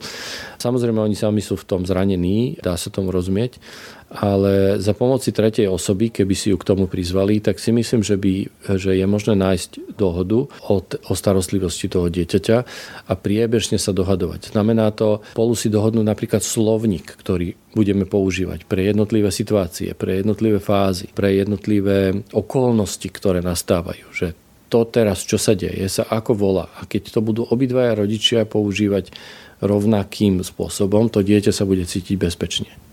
Samozrejme, 0.58 0.98
oni 0.98 1.14
sami 1.14 1.46
sú 1.46 1.54
v 1.54 1.68
tom 1.70 1.86
zranení, 1.86 2.58
dá 2.66 2.74
sa 2.74 2.90
tomu 2.90 3.14
rozumieť, 3.14 3.62
ale 4.10 4.82
za 4.82 4.98
pomoci 4.98 5.30
tretej 5.30 5.70
osoby, 5.70 6.10
keby 6.10 6.34
si 6.34 6.50
ju 6.50 6.58
k 6.58 6.66
tomu 6.66 6.90
prizvali, 6.90 7.38
tak 7.38 7.62
si 7.62 7.70
myslím, 7.70 8.02
že, 8.02 8.18
by, 8.18 8.34
že 8.74 8.98
je 8.98 9.06
možné 9.06 9.38
nájsť 9.38 9.94
dohodu 9.94 10.50
o, 10.50 10.76
o 10.82 11.14
starostlivosti 11.14 11.86
toho 11.86 12.10
dieťaťa 12.10 12.58
a 13.06 13.14
priebežne 13.14 13.78
sa 13.78 13.94
dohadovať. 13.94 14.50
Znamená 14.50 14.90
to 14.98 15.22
spolu 15.38 15.54
si 15.54 15.70
dohodnúť 15.70 16.06
napríklad 16.10 16.42
slovník, 16.42 17.22
ktorý 17.22 17.54
budeme 17.78 18.10
používať 18.10 18.66
pre 18.66 18.90
jednotlivé 18.90 19.30
situácie, 19.30 19.94
pre 19.94 20.26
jednotlivé 20.26 20.58
fázy, 20.58 21.06
pre 21.14 21.38
jednotlivé 21.38 22.26
okolnosti, 22.34 23.06
ktoré 23.14 23.46
nastávajú. 23.46 24.10
Že 24.10 24.28
to 24.74 24.90
teraz, 24.90 25.22
čo 25.22 25.38
sa 25.38 25.54
deje, 25.54 25.86
sa 25.86 26.10
ako 26.10 26.34
volá. 26.34 26.66
A 26.82 26.90
keď 26.90 27.14
to 27.14 27.22
budú 27.22 27.46
obidvaja 27.46 27.94
rodičia 27.94 28.50
používať 28.50 29.14
rovnakým 29.62 30.42
spôsobom, 30.42 31.14
to 31.14 31.22
dieťa 31.22 31.54
sa 31.54 31.70
bude 31.70 31.86
cítiť 31.86 32.18
bezpečne 32.18 32.89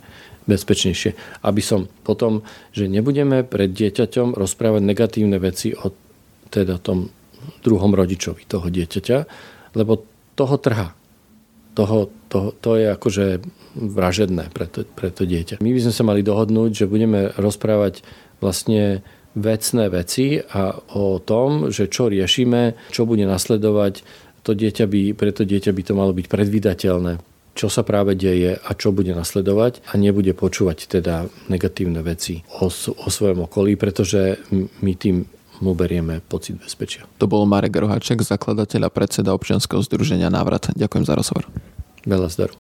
bezpečnejšie. 0.47 1.43
Aby 1.43 1.63
som 1.63 1.91
potom, 2.07 2.47
že 2.73 2.87
nebudeme 2.87 3.43
pred 3.43 3.71
dieťaťom 3.71 4.35
rozprávať 4.35 4.83
negatívne 4.83 5.39
veci 5.43 5.75
o 5.75 5.93
teda 6.49 6.79
tom 6.79 7.11
druhom 7.63 7.93
rodičovi 7.95 8.47
toho 8.47 8.67
dieťaťa, 8.71 9.19
lebo 9.75 10.07
toho 10.39 10.57
trhá. 10.59 10.95
Toho, 11.77 12.09
to, 12.33 12.57
to 12.57 12.81
je 12.81 12.87
akože 12.89 13.27
vražedné 13.77 14.49
pre 14.49 14.65
to, 14.65 14.89
pre 14.89 15.13
to 15.13 15.29
dieťa. 15.29 15.61
My 15.61 15.77
by 15.77 15.81
sme 15.85 15.93
sa 15.93 16.05
mali 16.09 16.25
dohodnúť, 16.25 16.73
že 16.73 16.89
budeme 16.89 17.29
rozprávať 17.37 18.01
vlastne 18.41 19.05
vecné 19.37 19.93
veci 19.93 20.41
a 20.41 20.73
o 20.97 21.21
tom, 21.21 21.69
že 21.69 21.93
čo 21.93 22.09
riešime, 22.09 22.73
čo 22.89 23.05
bude 23.05 23.29
nasledovať, 23.29 24.01
to 24.41 24.57
dieťa 24.57 24.89
by, 24.89 25.13
pre 25.13 25.35
to 25.37 25.45
dieťa 25.45 25.77
by 25.77 25.83
to 25.85 25.93
malo 25.93 26.17
byť 26.17 26.27
predvídateľné 26.33 27.36
čo 27.57 27.73
sa 27.73 27.83
práve 27.83 28.13
deje 28.13 28.61
a 28.61 28.71
čo 28.77 28.93
bude 28.93 29.17
nasledovať 29.17 29.81
a 29.89 29.97
nebude 29.97 30.37
počúvať 30.37 31.01
teda 31.01 31.27
negatívne 31.49 32.05
veci 32.05 32.45
o, 32.61 32.69
o 32.69 33.09
svojom 33.09 33.49
okolí, 33.49 33.81
pretože 33.81 34.39
my 34.85 34.93
tým 34.95 35.25
mu 35.65 35.73
berieme 35.73 36.21
pocit 36.21 36.61
bezpečia. 36.61 37.09
To 37.17 37.25
bol 37.25 37.49
Marek 37.49 37.73
Rohaček, 37.73 38.21
zakladateľ 38.21 38.87
a 38.87 38.91
predseda 38.93 39.33
občianskeho 39.33 39.81
združenia 39.81 40.29
Návrat. 40.29 40.69
Ďakujem 40.77 41.05
za 41.09 41.15
rozhovor. 41.17 41.49
Veľa 42.05 42.29
zdaru. 42.29 42.55